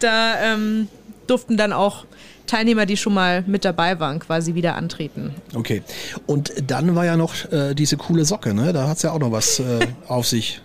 Da 0.01 0.55
ähm, 0.55 0.89
durften 1.27 1.57
dann 1.57 1.73
auch 1.73 2.05
Teilnehmer, 2.47 2.87
die 2.87 2.97
schon 2.97 3.15
mal 3.15 3.45
mit 3.47 3.65
dabei 3.65 4.01
waren, 4.01 4.19
quasi 4.19 4.55
wieder 4.55 4.75
antreten. 4.75 5.35
Okay. 5.55 5.83
Und 6.27 6.53
dann 6.67 6.97
war 6.97 7.05
ja 7.05 7.17
noch 7.17 7.35
äh, 7.53 7.75
diese 7.75 7.97
coole 7.97 8.25
Socke, 8.25 8.55
ne? 8.55 8.73
Da 8.73 8.89
hat 8.89 8.97
es 8.97 9.03
ja 9.03 9.13
auch 9.13 9.21
noch 9.21 9.31
was 9.31 9.61
äh, 9.61 9.87
auf 10.09 10.27
sich. 10.27 10.61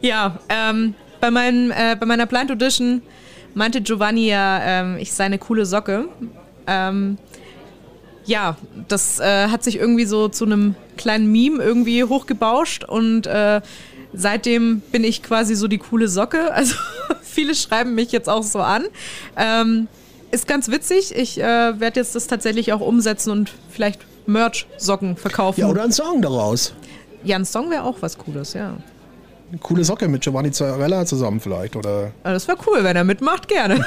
Ja, 0.00 0.38
ähm, 0.48 0.94
bei, 1.20 1.30
meinem, 1.30 1.70
äh, 1.70 1.96
bei 1.96 2.06
meiner 2.06 2.26
Blind 2.26 2.50
Audition 2.50 3.02
meinte 3.54 3.82
Giovanni 3.82 4.28
ja, 4.28 4.62
ähm, 4.62 4.96
ich 4.98 5.12
sei 5.12 5.24
eine 5.24 5.38
coole 5.38 5.66
Socke. 5.66 6.08
Ähm, 6.66 7.18
ja, 8.24 8.56
das 8.88 9.20
äh, 9.20 9.48
hat 9.48 9.64
sich 9.64 9.76
irgendwie 9.76 10.04
so 10.04 10.28
zu 10.28 10.44
einem 10.44 10.74
kleinen 10.96 11.30
Meme 11.30 11.62
irgendwie 11.62 12.04
hochgebauscht 12.04 12.84
und 12.84 13.26
äh, 13.26 13.60
seitdem 14.12 14.80
bin 14.92 15.04
ich 15.04 15.22
quasi 15.22 15.54
so 15.54 15.68
die 15.68 15.78
coole 15.78 16.08
Socke. 16.08 16.50
Also 16.52 16.76
viele 17.22 17.54
schreiben 17.54 17.94
mich 17.94 18.12
jetzt 18.12 18.28
auch 18.28 18.42
so 18.42 18.60
an. 18.60 18.84
Ähm, 19.36 19.88
ist 20.30 20.46
ganz 20.46 20.70
witzig. 20.70 21.14
Ich 21.14 21.38
äh, 21.38 21.80
werde 21.80 22.00
jetzt 22.00 22.14
das 22.14 22.26
tatsächlich 22.26 22.72
auch 22.72 22.80
umsetzen 22.80 23.30
und 23.30 23.52
vielleicht 23.70 24.00
Merch-Socken 24.26 25.16
verkaufen. 25.16 25.60
Ja, 25.60 25.68
oder 25.68 25.82
ein 25.82 25.92
Song 25.92 26.22
daraus. 26.22 26.74
ja, 27.24 27.36
ein 27.36 27.44
Song 27.44 27.70
wäre 27.70 27.84
auch 27.84 27.96
was 28.00 28.18
Cooles, 28.18 28.52
ja. 28.52 28.76
Eine 29.52 29.60
coole 29.60 29.84
Socke 29.84 30.08
mit 30.08 30.22
Giovanni 30.22 30.50
Zarella 30.50 31.04
zusammen 31.04 31.38
vielleicht. 31.38 31.76
Oder 31.76 32.12
Also 32.22 32.34
Das 32.36 32.48
wäre 32.48 32.56
cool, 32.66 32.82
wenn 32.84 32.96
er 32.96 33.04
mitmacht, 33.04 33.48
gerne. 33.48 33.84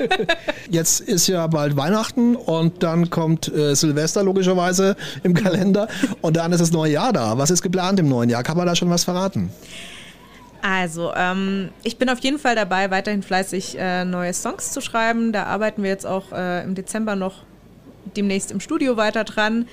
jetzt 0.70 1.00
ist 1.00 1.26
ja 1.26 1.46
bald 1.46 1.76
Weihnachten 1.76 2.36
und 2.36 2.82
dann 2.82 3.10
kommt 3.10 3.54
äh, 3.54 3.74
Silvester 3.74 4.22
logischerweise 4.22 4.96
im 5.22 5.34
Kalender 5.34 5.88
und 6.22 6.38
dann 6.38 6.52
ist 6.52 6.62
das 6.62 6.72
neue 6.72 6.92
Jahr 6.92 7.12
da. 7.12 7.36
Was 7.36 7.50
ist 7.50 7.60
geplant 7.60 8.00
im 8.00 8.08
neuen 8.08 8.30
Jahr? 8.30 8.42
Kann 8.42 8.56
man 8.56 8.66
da 8.66 8.74
schon 8.74 8.88
was 8.88 9.04
verraten? 9.04 9.50
Also, 10.62 11.12
ähm, 11.14 11.68
ich 11.82 11.98
bin 11.98 12.08
auf 12.08 12.20
jeden 12.20 12.38
Fall 12.38 12.54
dabei, 12.54 12.90
weiterhin 12.90 13.22
fleißig 13.22 13.76
äh, 13.78 14.06
neue 14.06 14.32
Songs 14.32 14.72
zu 14.72 14.80
schreiben. 14.80 15.32
Da 15.32 15.44
arbeiten 15.44 15.82
wir 15.82 15.90
jetzt 15.90 16.06
auch 16.06 16.32
äh, 16.32 16.64
im 16.64 16.74
Dezember 16.74 17.14
noch 17.14 17.42
demnächst 18.16 18.50
im 18.50 18.60
Studio 18.60 18.96
weiter 18.96 19.24
dran. 19.24 19.68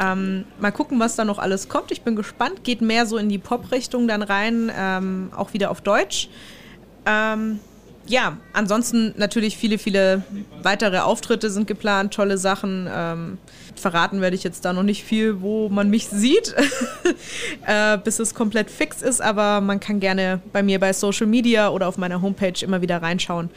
Ähm, 0.00 0.44
mal 0.60 0.72
gucken, 0.72 0.98
was 0.98 1.16
da 1.16 1.24
noch 1.24 1.38
alles 1.38 1.68
kommt. 1.68 1.92
Ich 1.92 2.02
bin 2.02 2.16
gespannt. 2.16 2.64
Geht 2.64 2.80
mehr 2.80 3.06
so 3.06 3.16
in 3.16 3.28
die 3.28 3.38
Pop-Richtung 3.38 4.08
dann 4.08 4.22
rein, 4.22 4.70
ähm, 4.76 5.30
auch 5.36 5.52
wieder 5.52 5.70
auf 5.70 5.80
Deutsch. 5.80 6.28
Ähm, 7.06 7.60
ja, 8.06 8.36
ansonsten 8.52 9.14
natürlich 9.16 9.56
viele, 9.56 9.78
viele 9.78 10.22
weitere 10.62 10.98
Auftritte 10.98 11.50
sind 11.50 11.66
geplant, 11.66 12.12
tolle 12.12 12.36
Sachen. 12.36 12.88
Ähm, 12.92 13.38
verraten 13.76 14.20
werde 14.20 14.36
ich 14.36 14.44
jetzt 14.44 14.64
da 14.64 14.72
noch 14.72 14.82
nicht 14.82 15.04
viel, 15.04 15.40
wo 15.40 15.68
man 15.68 15.88
mich 15.90 16.08
sieht, 16.08 16.54
äh, 17.66 17.98
bis 17.98 18.18
es 18.18 18.34
komplett 18.34 18.70
fix 18.70 19.00
ist, 19.00 19.20
aber 19.20 19.60
man 19.60 19.80
kann 19.80 20.00
gerne 20.00 20.40
bei 20.52 20.62
mir 20.62 20.78
bei 20.78 20.92
Social 20.92 21.26
Media 21.26 21.70
oder 21.70 21.88
auf 21.88 21.96
meiner 21.96 22.20
Homepage 22.20 22.62
immer 22.62 22.82
wieder 22.82 23.00
reinschauen. 23.00 23.50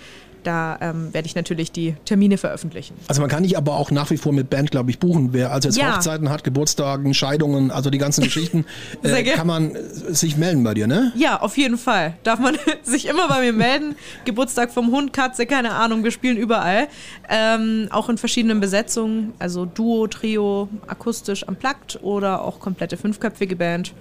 Da 0.43 0.77
ähm, 0.81 1.13
werde 1.13 1.25
ich 1.25 1.35
natürlich 1.35 1.71
die 1.71 1.95
Termine 2.05 2.37
veröffentlichen. 2.37 2.95
Also 3.07 3.21
man 3.21 3.29
kann 3.29 3.43
dich 3.43 3.57
aber 3.57 3.75
auch 3.75 3.91
nach 3.91 4.09
wie 4.11 4.17
vor 4.17 4.33
mit 4.33 4.49
Band, 4.49 4.71
glaube 4.71 4.89
ich, 4.91 4.99
buchen. 4.99 5.33
Wer 5.33 5.51
also 5.51 5.67
jetzt 5.67 5.77
Ja. 5.77 5.95
Hochzeiten 5.95 6.29
hat, 6.29 6.43
Geburtstagen, 6.43 7.13
Scheidungen, 7.13 7.71
also 7.71 7.89
die 7.89 7.97
ganzen 7.97 8.23
Geschichten, 8.23 8.65
äh, 9.03 9.23
kann 9.23 9.47
man 9.47 9.75
äh, 9.75 9.83
sich 10.13 10.37
melden 10.37 10.63
bei 10.63 10.73
dir, 10.73 10.87
ne? 10.87 11.11
Ja, 11.15 11.41
auf 11.41 11.57
jeden 11.57 11.77
Fall. 11.77 12.13
Darf 12.23 12.39
man 12.39 12.57
sich 12.83 13.07
immer 13.07 13.27
bei 13.27 13.41
mir 13.41 13.53
melden. 13.53 13.95
Geburtstag 14.25 14.71
vom 14.71 14.91
Hund, 14.91 15.13
Katze, 15.13 15.45
keine 15.45 15.71
Ahnung, 15.73 16.03
wir 16.03 16.11
spielen 16.11 16.37
überall. 16.37 16.87
Ähm, 17.29 17.87
auch 17.91 18.09
in 18.09 18.17
verschiedenen 18.17 18.59
Besetzungen, 18.59 19.33
also 19.39 19.65
Duo, 19.65 20.07
Trio, 20.07 20.69
akustisch, 20.87 21.43
unplugged 21.47 21.99
oder 22.01 22.43
auch 22.43 22.59
komplette 22.59 22.97
fünfköpfige 22.97 23.55
Band. 23.55 23.93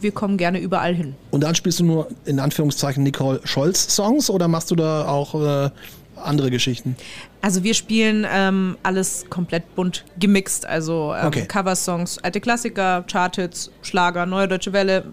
Wir 0.00 0.12
kommen 0.12 0.36
gerne 0.36 0.58
überall 0.60 0.94
hin. 0.94 1.14
Und 1.30 1.42
dann 1.42 1.54
spielst 1.54 1.80
du 1.80 1.84
nur 1.84 2.08
in 2.24 2.40
Anführungszeichen 2.40 3.02
Nicole 3.02 3.40
Scholz 3.44 3.94
Songs 3.94 4.30
oder 4.30 4.48
machst 4.48 4.70
du 4.70 4.76
da 4.76 5.06
auch 5.06 5.34
äh, 5.34 5.70
andere 6.16 6.50
Geschichten? 6.50 6.96
Also 7.40 7.62
wir 7.62 7.74
spielen 7.74 8.26
ähm, 8.30 8.76
alles 8.82 9.24
komplett 9.30 9.74
bunt 9.74 10.04
gemixt, 10.18 10.66
also 10.66 11.14
ähm, 11.14 11.26
Okay. 11.28 11.46
Coversongs, 11.46 12.18
alte 12.18 12.40
Klassiker, 12.40 13.04
Charthits, 13.10 13.70
Schlager, 13.82 14.26
Neue 14.26 14.48
Deutsche 14.48 14.72
Welle, 14.72 15.04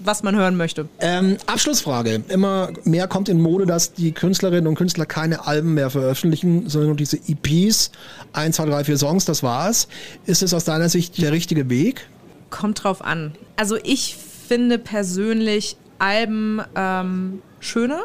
was 0.00 0.22
man 0.22 0.34
hören 0.34 0.56
möchte. 0.56 0.88
Ähm, 1.00 1.36
Abschlussfrage. 1.46 2.22
Immer 2.28 2.70
mehr 2.84 3.06
kommt 3.06 3.28
in 3.28 3.40
Mode, 3.40 3.66
dass 3.66 3.92
die 3.92 4.12
Künstlerinnen 4.12 4.66
und 4.66 4.74
Künstler 4.74 5.06
keine 5.06 5.46
Alben 5.46 5.74
mehr 5.74 5.90
veröffentlichen, 5.90 6.68
sondern 6.68 6.88
nur 6.88 6.96
diese 6.96 7.18
EPs. 7.28 7.90
Eins, 8.32 8.56
zwei, 8.56 8.66
drei, 8.66 8.84
vier 8.84 8.98
Songs, 8.98 9.24
das 9.24 9.42
war's. 9.42 9.88
Ist 10.26 10.42
es 10.42 10.52
aus 10.52 10.64
deiner 10.64 10.88
Sicht 10.88 11.20
der 11.20 11.32
richtige 11.32 11.68
Weg? 11.70 12.08
Kommt 12.50 12.84
drauf 12.84 13.02
an. 13.02 13.34
Also 13.56 13.76
ich 13.82 14.16
finde 14.46 14.78
persönlich 14.78 15.76
Alben 15.98 16.60
ähm, 16.74 17.42
schöner. 17.60 18.04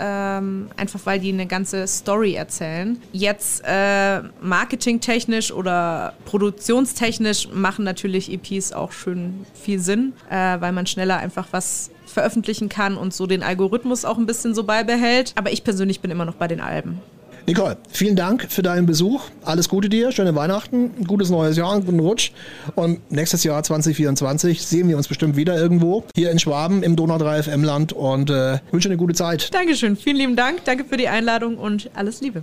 Ähm, 0.00 0.70
einfach 0.76 0.98
weil 1.04 1.20
die 1.20 1.32
eine 1.32 1.46
ganze 1.46 1.86
Story 1.86 2.34
erzählen. 2.34 3.00
Jetzt 3.12 3.62
äh, 3.64 4.22
marketingtechnisch 4.40 5.52
oder 5.52 6.14
produktionstechnisch 6.24 7.48
machen 7.52 7.84
natürlich 7.84 8.32
EPs 8.32 8.72
auch 8.72 8.90
schön 8.90 9.46
viel 9.54 9.78
Sinn, 9.78 10.12
äh, 10.30 10.60
weil 10.60 10.72
man 10.72 10.86
schneller 10.86 11.18
einfach 11.18 11.46
was 11.52 11.92
veröffentlichen 12.06 12.68
kann 12.68 12.96
und 12.96 13.14
so 13.14 13.28
den 13.28 13.44
Algorithmus 13.44 14.04
auch 14.04 14.18
ein 14.18 14.26
bisschen 14.26 14.52
so 14.52 14.64
beibehält. 14.64 15.32
Aber 15.36 15.52
ich 15.52 15.62
persönlich 15.62 16.00
bin 16.00 16.10
immer 16.10 16.24
noch 16.24 16.34
bei 16.34 16.48
den 16.48 16.60
Alben. 16.60 17.00
Nicole, 17.46 17.76
vielen 17.90 18.16
Dank 18.16 18.46
für 18.50 18.62
deinen 18.62 18.86
Besuch. 18.86 19.24
Alles 19.42 19.68
Gute 19.68 19.90
dir, 19.90 20.12
schöne 20.12 20.34
Weihnachten, 20.34 20.92
ein 20.98 21.04
gutes 21.04 21.28
neues 21.28 21.58
Jahr, 21.58 21.74
einen 21.74 21.84
guten 21.84 22.00
Rutsch. 22.00 22.30
Und 22.74 23.12
nächstes 23.12 23.44
Jahr 23.44 23.62
2024 23.62 24.62
sehen 24.62 24.88
wir 24.88 24.96
uns 24.96 25.08
bestimmt 25.08 25.36
wieder 25.36 25.56
irgendwo 25.58 26.04
hier 26.16 26.30
in 26.30 26.38
Schwaben 26.38 26.82
im 26.82 26.96
Donau 26.96 27.18
3 27.18 27.42
FM 27.42 27.62
Land 27.62 27.92
und 27.92 28.30
äh, 28.30 28.60
wünsche 28.70 28.88
eine 28.88 28.96
gute 28.96 29.12
Zeit. 29.12 29.52
Dankeschön, 29.52 29.96
vielen 29.96 30.16
lieben 30.16 30.36
Dank, 30.36 30.64
danke 30.64 30.84
für 30.84 30.96
die 30.96 31.08
Einladung 31.08 31.58
und 31.58 31.90
alles 31.94 32.22
Liebe. 32.22 32.42